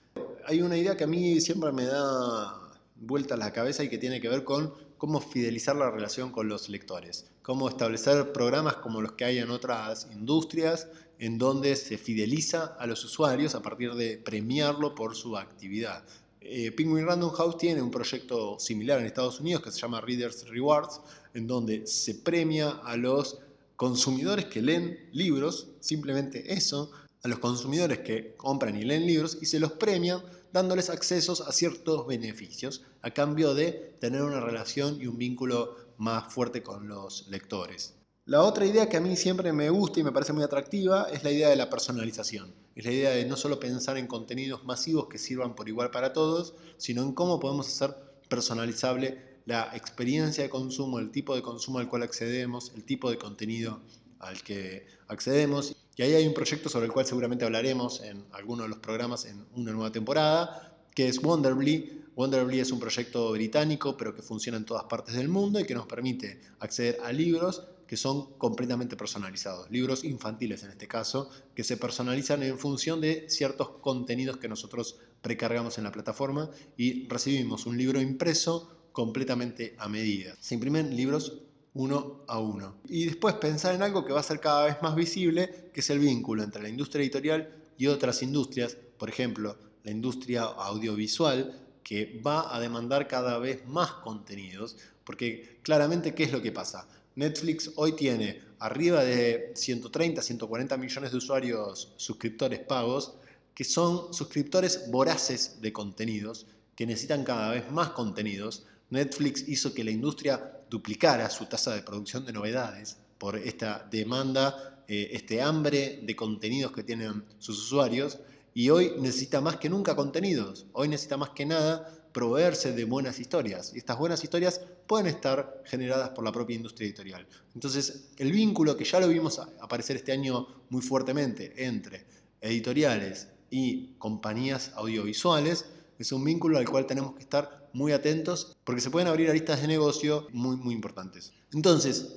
Hay 0.47 0.63
una 0.63 0.77
idea 0.77 0.97
que 0.97 1.05
a 1.05 1.09
mí 1.09 1.41
siempre 1.41 1.73
me 1.73 1.85
da 1.85 2.68
vuelta 3.01 3.35
a 3.35 3.39
la 3.39 3.53
cabeza 3.53 3.85
y 3.85 3.89
que 3.89 3.99
tiene 3.99 4.21
que 4.21 4.29
ver 4.29 4.45
con 4.45 4.73
cómo 4.97 5.21
fidelizar 5.21 5.77
la 5.77 5.91
relación 5.91 6.33
con 6.33 6.49
los 6.49 6.69
lectores, 6.69 7.31
cómo 7.43 7.69
establecer 7.69 8.33
programas 8.33 8.77
como 8.77 9.01
los 9.01 9.13
que 9.13 9.25
hay 9.25 9.39
en 9.39 9.51
otras 9.51 10.09
industrias, 10.13 10.89
en 11.19 11.39
donde 11.39 11.77
se 11.77 11.99
fideliza 11.99 12.77
a 12.79 12.87
los 12.87 13.05
usuarios 13.05 13.55
a 13.55 13.63
partir 13.63 13.95
de 13.95 14.19
premiarlo 14.19 14.95
por 14.95 15.17
su 15.17 15.37
actividad. 15.37 16.05
Eh, 16.41 16.73
Penguin 16.73 17.07
Random 17.07 17.31
House 17.33 17.59
tiene 17.59 17.83
un 17.83 17.91
proyecto 17.91 18.59
similar 18.59 19.01
en 19.01 19.07
Estados 19.07 19.41
Unidos 19.41 19.63
que 19.63 19.73
se 19.73 19.81
llama 19.81 20.01
Readers 20.01 20.49
Rewards, 20.49 21.01
en 21.35 21.47
donde 21.47 21.87
se 21.87 22.15
premia 22.15 22.71
a 22.85 22.97
los 22.97 23.39
consumidores 23.77 24.47
que 24.47 24.63
leen 24.63 25.09
libros, 25.13 25.69
simplemente 25.81 26.53
eso, 26.53 26.91
a 27.23 27.29
los 27.29 27.39
consumidores 27.39 28.01
que 28.01 28.35
compran 28.37 28.77
y 28.77 28.85
leen 28.85 29.07
libros 29.07 29.39
y 29.41 29.47
se 29.47 29.61
los 29.61 29.73
premian 29.73 30.23
dándoles 30.53 30.91
accesos 30.91 31.41
a 31.41 31.53
ciertos 31.53 32.07
beneficios 32.07 32.83
a 33.03 33.11
cambio 33.11 33.55
de 33.55 33.97
tener 34.01 34.23
una 34.23 34.41
relación 34.41 35.01
y 35.01 35.07
un 35.07 35.19
vínculo 35.19 35.77
más 35.99 36.33
fuerte 36.33 36.63
con 36.63 36.89
los 36.89 37.29
lectores. 37.29 37.95
La 38.25 38.43
otra 38.43 38.67
idea 38.67 38.89
que 38.89 38.99
a 38.99 39.01
mí 39.01 39.17
siempre 39.17 39.53
me 39.53 39.71
gusta 39.71 40.01
y 40.01 40.03
me 40.03 40.13
parece 40.13 40.33
muy 40.35 40.43
atractiva 40.43 41.09
es 41.11 41.25
la 41.25 41.31
idea 41.31 41.49
de 41.49 41.57
la 41.57 41.71
personalización. 41.71 42.55
Es 42.75 42.85
la 42.85 42.93
idea 42.93 43.11
de 43.11 43.25
no 43.25 43.37
solo 43.37 43.59
pensar 43.59 43.97
en 43.97 44.07
contenidos 44.07 44.65
masivos 44.65 45.09
que 45.09 45.19
sirvan 45.19 45.55
por 45.55 45.69
igual 45.69 45.91
para 45.91 46.13
todos, 46.13 46.55
sino 46.77 47.03
en 47.03 47.13
cómo 47.13 47.41
podemos 47.41 47.67
hacer 47.67 47.97
personalizable 48.29 49.41
la 49.47 49.71
experiencia 49.75 50.45
de 50.45 50.51
consumo, 50.51 50.99
el 50.99 51.11
tipo 51.11 51.35
de 51.35 51.41
consumo 51.41 51.79
al 51.79 51.89
cual 51.89 52.03
accedemos, 52.03 52.71
el 52.75 52.85
tipo 52.85 53.11
de 53.11 53.17
contenido 53.17 53.81
al 54.19 54.43
que 54.43 54.87
accedemos 55.07 55.75
y 55.99 56.03
ahí 56.03 56.15
hay 56.15 56.29
un 56.29 56.33
proyecto 56.33 56.69
sobre 56.69 56.87
el 56.87 56.93
cual 56.93 57.07
seguramente 57.07 57.45
hablaremos 57.45 58.01
en 58.03 58.25
alguno 58.33 58.63
de 58.63 58.69
los 58.69 58.79
programas 58.79 59.25
en 59.25 59.45
una 59.57 59.73
nueva 59.73 59.91
temporada, 59.91 60.79
que 60.95 61.09
es 61.09 61.21
Wonderbly. 61.21 62.05
Wonderbly 62.15 62.61
es 62.61 62.71
un 62.71 62.79
proyecto 62.79 63.33
británico, 63.33 63.97
pero 63.97 64.15
que 64.15 64.23
funciona 64.23 64.59
en 64.59 64.65
todas 64.65 64.85
partes 64.85 65.17
del 65.17 65.29
mundo 65.29 65.59
y 65.59 65.65
que 65.65 65.75
nos 65.75 65.87
permite 65.87 66.41
acceder 66.61 66.99
a 67.03 67.11
libros 67.11 67.65
que 67.89 67.97
son 67.97 68.35
completamente 68.35 68.97
personalizados, 68.97 69.69
libros 69.73 70.05
infantiles 70.05 70.63
en 70.63 70.71
este 70.71 70.87
caso, 70.87 71.31
que 71.57 71.65
se 71.65 71.77
personalizan 71.77 72.45
en 72.45 72.59
función 72.59 73.01
de 73.01 73.29
ciertos 73.29 73.71
contenidos 73.81 74.37
que 74.37 74.47
nosotros 74.47 75.01
precargamos 75.21 75.79
en 75.79 75.85
la 75.85 75.91
plataforma 75.91 76.49
y 76.77 77.09
recibimos 77.09 77.67
un 77.67 77.77
libro 77.77 78.01
impreso 78.01 78.89
completamente 78.93 79.75
a 79.79 79.89
medida. 79.89 80.37
Se 80.39 80.55
imprimen 80.55 80.95
libros 80.95 81.39
uno 81.79 82.25
a 82.27 82.41
uno. 82.41 82.79
Y 82.89 83.07
después 83.07 83.35
pensar 83.35 83.73
en 83.73 83.83
algo 83.83 84.05
que 84.05 84.13
va 84.13 84.19
a 84.19 84.25
ser 84.25 84.41
cada 84.41 84.65
vez 84.65 84.83
más 84.83 84.97
visible, 84.97 85.71
que 85.73 85.79
es 85.79 85.91
el 85.91 86.01
vínculo 86.01 86.43
entre 86.43 86.61
la 86.61 86.69
industria 86.69 87.03
editorial 87.03 87.49
y 87.79 87.87
otras 87.87 88.21
industrias, 88.23 88.77
por 88.99 89.09
ejemplo, 89.09 89.57
la 89.85 89.93
industria 89.93 90.43
audiovisual, 90.43 91.57
que 91.85 92.21
va 92.27 92.55
a 92.55 92.59
demandar 92.59 93.07
cada 93.07 93.39
vez 93.39 93.65
más 93.69 93.93
contenidos, 93.93 94.77
porque 95.05 95.61
claramente, 95.63 96.15
¿qué 96.15 96.25
es 96.25 96.33
lo 96.33 96.43
que 96.43 96.51
pasa? 96.51 96.89
Netflix 97.15 97.71
hoy 97.77 97.93
tiene 97.93 98.43
arriba 98.59 99.05
de 99.05 99.53
130, 99.55 100.21
140 100.21 100.77
millones 100.77 101.13
de 101.13 101.17
usuarios 101.17 101.93
suscriptores 101.97 102.59
pagos, 102.59 103.15
que 103.55 103.63
son 103.63 104.13
suscriptores 104.13 104.91
voraces 104.91 105.61
de 105.61 105.73
contenidos, 105.73 106.47
que 106.75 106.87
necesitan 106.87 107.23
cada 107.23 107.53
vez 107.53 107.71
más 107.71 107.91
contenidos. 107.91 108.67
Netflix 108.91 109.47
hizo 109.49 109.75
que 109.75 109.85
la 109.85 109.91
industria 109.91 110.61
duplicara 110.71 111.29
su 111.31 111.47
tasa 111.47 111.75
de 111.75 111.83
producción 111.83 112.25
de 112.25 112.33
novedades 112.33 112.97
por 113.19 113.37
esta 113.37 113.87
demanda, 113.91 114.83
eh, 114.87 115.11
este 115.13 115.43
hambre 115.43 116.01
de 116.03 116.17
contenidos 116.17 116.73
que 116.73 116.83
tienen 116.83 117.25
sus 117.39 117.59
usuarios, 117.59 118.19
y 118.55 118.71
hoy 118.71 118.95
necesita 118.99 119.41
más 119.41 119.57
que 119.57 119.69
nunca 119.69 119.95
contenidos, 119.95 120.67
hoy 120.73 120.89
necesita 120.89 121.17
más 121.17 121.31
que 121.31 121.47
nada 121.47 121.95
proveerse 122.13 122.73
de 122.73 122.85
buenas 122.85 123.21
historias. 123.21 123.73
Y 123.75 123.79
estas 123.79 123.99
buenas 123.99 124.25
historias 124.25 124.61
pueden 124.87 125.07
estar 125.07 125.63
generadas 125.65 126.11
por 126.11 126.25
la 126.25 126.33
propia 126.33 126.57
industria 126.57 126.87
editorial. 126.87 127.27
Entonces, 127.55 128.09
el 128.17 128.33
vínculo 128.33 128.77
que 128.77 128.85
ya 128.85 128.99
lo 128.99 129.09
vimos 129.09 129.39
aparecer 129.39 129.97
este 129.97 130.13
año 130.13 130.47
muy 130.71 130.83
fuertemente 130.83 131.53
entre 131.65 132.07
editoriales 132.41 133.29
y 133.51 133.95
compañías 133.99 134.73
audiovisuales, 134.75 135.67
es 135.99 136.13
un 136.13 136.25
vínculo 136.25 136.59
al 136.59 136.69
cual 136.69 136.87
tenemos 136.87 137.15
que 137.15 137.23
estar 137.23 137.58
muy 137.73 137.93
atentos 137.93 138.57
porque 138.65 138.81
se 138.81 138.91
pueden 138.91 139.09
abrir 139.09 139.31
aristas 139.31 139.61
de 139.61 139.69
negocio 139.69 140.27
muy, 140.33 140.57
muy 140.57 140.75
importantes. 140.75 141.33
Entonces, 141.53 142.17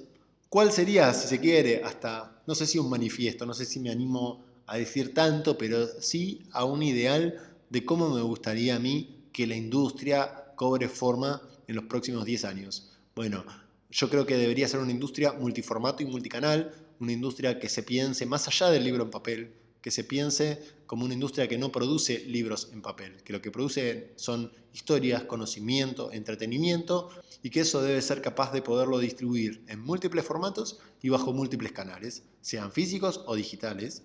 ¿cuál 0.49 0.71
sería, 0.71 1.13
si 1.13 1.27
se 1.27 1.39
quiere, 1.39 1.83
hasta, 1.83 2.41
no 2.47 2.55
sé 2.55 2.65
si 2.67 2.77
un 2.77 2.89
manifiesto, 2.89 3.45
no 3.45 3.53
sé 3.53 3.65
si 3.65 3.79
me 3.79 3.91
animo 3.91 4.43
a 4.67 4.77
decir 4.77 5.13
tanto, 5.13 5.57
pero 5.57 5.87
sí 5.99 6.43
a 6.51 6.65
un 6.65 6.83
ideal 6.83 7.55
de 7.69 7.85
cómo 7.85 8.09
me 8.09 8.21
gustaría 8.21 8.75
a 8.75 8.79
mí 8.79 9.25
que 9.31 9.47
la 9.47 9.55
industria 9.55 10.53
cobre 10.55 10.89
forma 10.89 11.41
en 11.67 11.75
los 11.75 11.85
próximos 11.85 12.25
10 12.25 12.45
años? 12.45 12.91
Bueno, 13.15 13.43
yo 13.89 14.09
creo 14.09 14.25
que 14.25 14.37
debería 14.37 14.67
ser 14.67 14.79
una 14.79 14.91
industria 14.91 15.33
multiformato 15.33 16.03
y 16.03 16.05
multicanal, 16.05 16.73
una 16.99 17.11
industria 17.11 17.59
que 17.59 17.67
se 17.67 17.83
piense 17.83 18.25
más 18.25 18.47
allá 18.47 18.69
del 18.69 18.83
libro 18.83 19.03
en 19.03 19.11
papel, 19.11 19.53
que 19.81 19.91
se 19.91 20.03
piense 20.03 20.61
como 20.91 21.05
una 21.05 21.13
industria 21.13 21.47
que 21.47 21.57
no 21.57 21.71
produce 21.71 22.19
libros 22.27 22.67
en 22.73 22.81
papel, 22.81 23.23
que 23.23 23.31
lo 23.31 23.41
que 23.41 23.49
produce 23.49 24.11
son 24.17 24.51
historias, 24.73 25.23
conocimiento, 25.23 26.11
entretenimiento 26.11 27.07
y 27.41 27.49
que 27.49 27.61
eso 27.61 27.81
debe 27.81 28.01
ser 28.01 28.21
capaz 28.21 28.51
de 28.51 28.61
poderlo 28.61 28.99
distribuir 28.99 29.63
en 29.69 29.79
múltiples 29.79 30.25
formatos 30.25 30.79
y 31.01 31.07
bajo 31.07 31.31
múltiples 31.31 31.71
canales, 31.71 32.23
sean 32.41 32.73
físicos 32.73 33.23
o 33.25 33.37
digitales. 33.37 34.03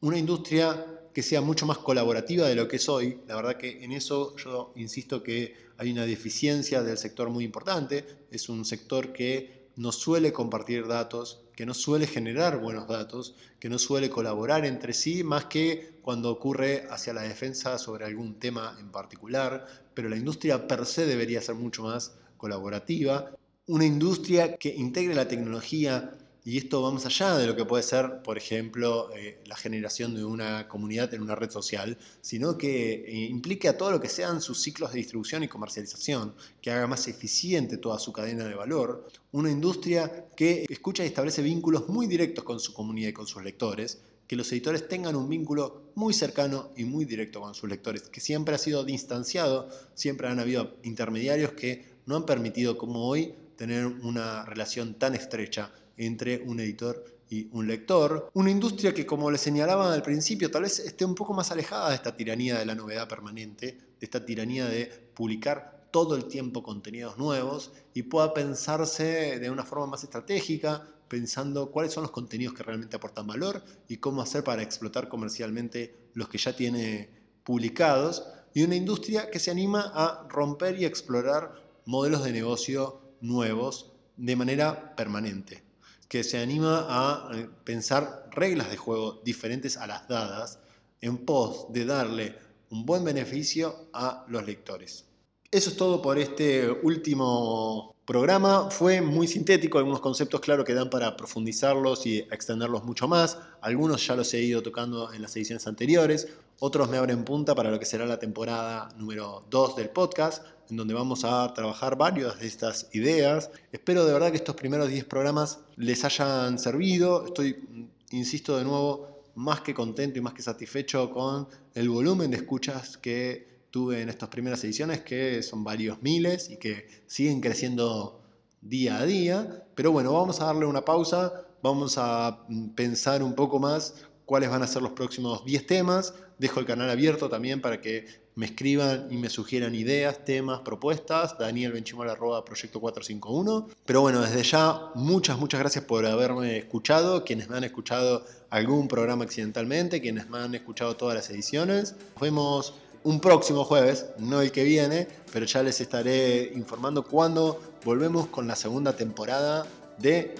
Una 0.00 0.18
industria 0.18 0.84
que 1.14 1.22
sea 1.22 1.42
mucho 1.42 1.64
más 1.64 1.78
colaborativa 1.78 2.48
de 2.48 2.56
lo 2.56 2.66
que 2.66 2.74
es 2.74 2.88
hoy. 2.88 3.20
La 3.28 3.36
verdad 3.36 3.56
que 3.56 3.84
en 3.84 3.92
eso 3.92 4.34
yo 4.36 4.72
insisto 4.74 5.22
que 5.22 5.54
hay 5.78 5.92
una 5.92 6.06
deficiencia 6.06 6.82
del 6.82 6.98
sector 6.98 7.30
muy 7.30 7.44
importante. 7.44 8.04
Es 8.32 8.48
un 8.48 8.64
sector 8.64 9.12
que 9.12 9.65
no 9.76 9.92
suele 9.92 10.32
compartir 10.32 10.86
datos, 10.86 11.42
que 11.54 11.66
no 11.66 11.74
suele 11.74 12.06
generar 12.06 12.58
buenos 12.58 12.88
datos, 12.88 13.34
que 13.60 13.68
no 13.68 13.78
suele 13.78 14.10
colaborar 14.10 14.64
entre 14.64 14.92
sí, 14.94 15.22
más 15.22 15.46
que 15.46 15.98
cuando 16.02 16.30
ocurre 16.30 16.86
hacia 16.90 17.12
la 17.12 17.22
defensa 17.22 17.78
sobre 17.78 18.04
algún 18.04 18.38
tema 18.38 18.76
en 18.80 18.90
particular. 18.90 19.66
Pero 19.94 20.08
la 20.08 20.16
industria 20.16 20.66
per 20.66 20.86
se 20.86 21.06
debería 21.06 21.42
ser 21.42 21.54
mucho 21.54 21.82
más 21.82 22.16
colaborativa. 22.36 23.32
Una 23.66 23.84
industria 23.84 24.56
que 24.56 24.74
integre 24.74 25.14
la 25.14 25.28
tecnología 25.28 26.12
y 26.46 26.58
esto 26.58 26.80
va 26.80 26.92
más 26.92 27.04
allá 27.04 27.36
de 27.36 27.48
lo 27.48 27.56
que 27.56 27.64
puede 27.64 27.82
ser, 27.82 28.22
por 28.22 28.38
ejemplo, 28.38 29.10
eh, 29.16 29.42
la 29.46 29.56
generación 29.56 30.14
de 30.14 30.24
una 30.24 30.68
comunidad 30.68 31.12
en 31.12 31.22
una 31.22 31.34
red 31.34 31.50
social, 31.50 31.98
sino 32.20 32.56
que 32.56 33.04
eh, 33.04 33.26
implique 33.26 33.68
a 33.68 33.76
todo 33.76 33.90
lo 33.90 34.00
que 34.00 34.08
sean 34.08 34.40
sus 34.40 34.62
ciclos 34.62 34.92
de 34.92 34.98
distribución 34.98 35.42
y 35.42 35.48
comercialización, 35.48 36.36
que 36.62 36.70
haga 36.70 36.86
más 36.86 37.08
eficiente 37.08 37.78
toda 37.78 37.98
su 37.98 38.12
cadena 38.12 38.44
de 38.44 38.54
valor. 38.54 39.08
Una 39.32 39.50
industria 39.50 40.26
que 40.36 40.64
escucha 40.68 41.02
y 41.02 41.08
establece 41.08 41.42
vínculos 41.42 41.88
muy 41.88 42.06
directos 42.06 42.44
con 42.44 42.60
su 42.60 42.72
comunidad 42.72 43.08
y 43.08 43.12
con 43.12 43.26
sus 43.26 43.42
lectores, 43.42 43.98
que 44.28 44.36
los 44.36 44.52
editores 44.52 44.86
tengan 44.86 45.16
un 45.16 45.28
vínculo 45.28 45.90
muy 45.96 46.14
cercano 46.14 46.70
y 46.76 46.84
muy 46.84 47.06
directo 47.06 47.40
con 47.40 47.56
sus 47.56 47.68
lectores, 47.68 48.02
que 48.02 48.20
siempre 48.20 48.54
ha 48.54 48.58
sido 48.58 48.84
distanciado, 48.84 49.68
siempre 49.94 50.28
han 50.28 50.38
habido 50.38 50.76
intermediarios 50.84 51.54
que 51.54 51.86
no 52.06 52.14
han 52.14 52.24
permitido 52.24 52.78
como 52.78 53.08
hoy 53.08 53.34
tener 53.56 53.86
una 53.86 54.44
relación 54.44 54.94
tan 54.94 55.16
estrecha 55.16 55.72
entre 55.96 56.42
un 56.42 56.60
editor 56.60 57.16
y 57.28 57.48
un 57.52 57.66
lector. 57.66 58.30
Una 58.34 58.50
industria 58.50 58.94
que, 58.94 59.06
como 59.06 59.30
le 59.30 59.38
señalaba 59.38 59.92
al 59.92 60.02
principio, 60.02 60.50
tal 60.50 60.62
vez 60.62 60.78
esté 60.78 61.04
un 61.04 61.14
poco 61.14 61.34
más 61.34 61.50
alejada 61.50 61.90
de 61.90 61.96
esta 61.96 62.16
tiranía 62.16 62.58
de 62.58 62.66
la 62.66 62.74
novedad 62.74 63.08
permanente, 63.08 63.66
de 63.66 64.04
esta 64.04 64.24
tiranía 64.24 64.66
de 64.66 64.86
publicar 65.14 65.88
todo 65.90 66.16
el 66.16 66.26
tiempo 66.26 66.62
contenidos 66.62 67.16
nuevos 67.16 67.72
y 67.94 68.02
pueda 68.02 68.34
pensarse 68.34 69.38
de 69.38 69.50
una 69.50 69.64
forma 69.64 69.86
más 69.86 70.04
estratégica, 70.04 70.86
pensando 71.08 71.70
cuáles 71.70 71.92
son 71.92 72.02
los 72.02 72.10
contenidos 72.10 72.54
que 72.54 72.62
realmente 72.62 72.96
aportan 72.96 73.26
valor 73.26 73.62
y 73.88 73.96
cómo 73.98 74.20
hacer 74.20 74.44
para 74.44 74.62
explotar 74.62 75.08
comercialmente 75.08 75.94
los 76.14 76.28
que 76.28 76.38
ya 76.38 76.54
tiene 76.54 77.08
publicados. 77.44 78.26
Y 78.52 78.62
una 78.62 78.76
industria 78.76 79.30
que 79.30 79.38
se 79.38 79.50
anima 79.50 79.92
a 79.94 80.26
romper 80.28 80.78
y 80.80 80.84
explorar 80.84 81.62
modelos 81.84 82.24
de 82.24 82.32
negocio 82.32 83.00
nuevos 83.20 83.92
de 84.16 84.36
manera 84.36 84.94
permanente 84.96 85.65
que 86.08 86.22
se 86.22 86.38
anima 86.38 86.86
a 86.88 87.30
eh, 87.34 87.48
pensar 87.64 88.28
reglas 88.30 88.70
de 88.70 88.76
juego 88.76 89.20
diferentes 89.24 89.76
a 89.76 89.86
las 89.86 90.06
dadas 90.08 90.58
en 91.00 91.18
pos 91.18 91.72
de 91.72 91.84
darle 91.84 92.38
un 92.70 92.84
buen 92.84 93.04
beneficio 93.04 93.88
a 93.92 94.24
los 94.28 94.46
lectores. 94.46 95.05
Eso 95.50 95.70
es 95.70 95.76
todo 95.76 96.02
por 96.02 96.18
este 96.18 96.68
último 96.70 97.94
programa. 98.04 98.70
Fue 98.70 99.00
muy 99.00 99.28
sintético, 99.28 99.78
algunos 99.78 100.00
conceptos 100.00 100.40
claro 100.40 100.64
que 100.64 100.74
dan 100.74 100.90
para 100.90 101.16
profundizarlos 101.16 102.04
y 102.06 102.18
extenderlos 102.18 102.84
mucho 102.84 103.06
más. 103.06 103.38
Algunos 103.60 104.04
ya 104.06 104.16
los 104.16 104.32
he 104.34 104.42
ido 104.42 104.62
tocando 104.62 105.12
en 105.12 105.22
las 105.22 105.36
ediciones 105.36 105.66
anteriores, 105.66 106.28
otros 106.58 106.88
me 106.88 106.96
abren 106.96 107.24
punta 107.24 107.54
para 107.54 107.70
lo 107.70 107.78
que 107.78 107.84
será 107.84 108.06
la 108.06 108.18
temporada 108.18 108.88
número 108.96 109.44
2 109.50 109.76
del 109.76 109.90
podcast 109.90 110.44
en 110.68 110.76
donde 110.76 110.94
vamos 110.94 111.24
a 111.24 111.52
trabajar 111.54 111.96
varias 111.96 112.40
de 112.40 112.46
estas 112.46 112.88
ideas. 112.92 113.50
Espero 113.70 114.04
de 114.04 114.12
verdad 114.12 114.30
que 114.30 114.36
estos 114.38 114.56
primeros 114.56 114.88
10 114.88 115.04
programas 115.04 115.60
les 115.76 116.04
hayan 116.04 116.58
servido. 116.58 117.26
Estoy, 117.26 117.88
insisto 118.10 118.56
de 118.56 118.64
nuevo, 118.64 119.22
más 119.36 119.60
que 119.60 119.74
contento 119.74 120.18
y 120.18 120.22
más 120.22 120.32
que 120.32 120.42
satisfecho 120.42 121.10
con 121.10 121.46
el 121.74 121.88
volumen 121.88 122.30
de 122.30 122.38
escuchas 122.38 122.96
que 122.96 123.55
tuve 123.70 124.02
en 124.02 124.08
estas 124.08 124.28
primeras 124.28 124.62
ediciones, 124.64 125.00
que 125.02 125.42
son 125.42 125.64
varios 125.64 126.02
miles 126.02 126.50
y 126.50 126.56
que 126.56 126.86
siguen 127.06 127.40
creciendo 127.40 128.22
día 128.60 128.98
a 128.98 129.06
día. 129.06 129.64
Pero 129.74 129.92
bueno, 129.92 130.12
vamos 130.12 130.40
a 130.40 130.46
darle 130.46 130.66
una 130.66 130.84
pausa, 130.84 131.46
vamos 131.62 131.96
a 131.98 132.46
pensar 132.74 133.22
un 133.22 133.34
poco 133.34 133.58
más 133.58 133.94
cuáles 134.24 134.50
van 134.50 134.62
a 134.62 134.66
ser 134.66 134.82
los 134.82 134.92
próximos 134.92 135.44
10 135.44 135.66
temas. 135.66 136.14
Dejo 136.38 136.60
el 136.60 136.66
canal 136.66 136.90
abierto 136.90 137.30
también 137.30 137.62
para 137.62 137.80
que 137.80 138.26
me 138.34 138.44
escriban 138.44 139.08
y 139.10 139.16
me 139.16 139.30
sugieran 139.30 139.74
ideas, 139.74 140.22
temas, 140.26 140.60
propuestas. 140.60 141.38
Daniel 141.38 141.72
Benchimol 141.72 142.10
arroba 142.10 142.44
proyecto 142.44 142.80
451. 142.80 143.68
Pero 143.86 144.02
bueno, 144.02 144.20
desde 144.20 144.42
ya, 144.42 144.90
muchas, 144.94 145.38
muchas 145.38 145.60
gracias 145.60 145.84
por 145.84 146.04
haberme 146.04 146.58
escuchado. 146.58 147.24
Quienes 147.24 147.48
me 147.48 147.56
han 147.56 147.64
escuchado 147.64 148.26
algún 148.50 148.88
programa 148.88 149.24
accidentalmente, 149.24 150.02
quienes 150.02 150.28
me 150.28 150.38
han 150.38 150.54
escuchado 150.54 150.96
todas 150.96 151.14
las 151.14 151.30
ediciones. 151.30 151.94
Nos 152.14 152.20
vemos 152.20 152.74
un 153.06 153.20
próximo 153.20 153.62
jueves, 153.64 154.06
no 154.18 154.40
el 154.40 154.50
que 154.50 154.64
viene, 154.64 155.06
pero 155.32 155.46
ya 155.46 155.62
les 155.62 155.80
estaré 155.80 156.50
informando 156.56 157.04
cuando 157.04 157.60
volvemos 157.84 158.26
con 158.26 158.48
la 158.48 158.56
segunda 158.56 158.96
temporada 158.96 159.64
de 159.96 160.34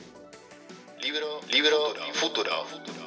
Libro, 1.00 1.40
Libro 1.48 1.94
Futuro. 2.14 2.64
Futuro. 2.64 3.05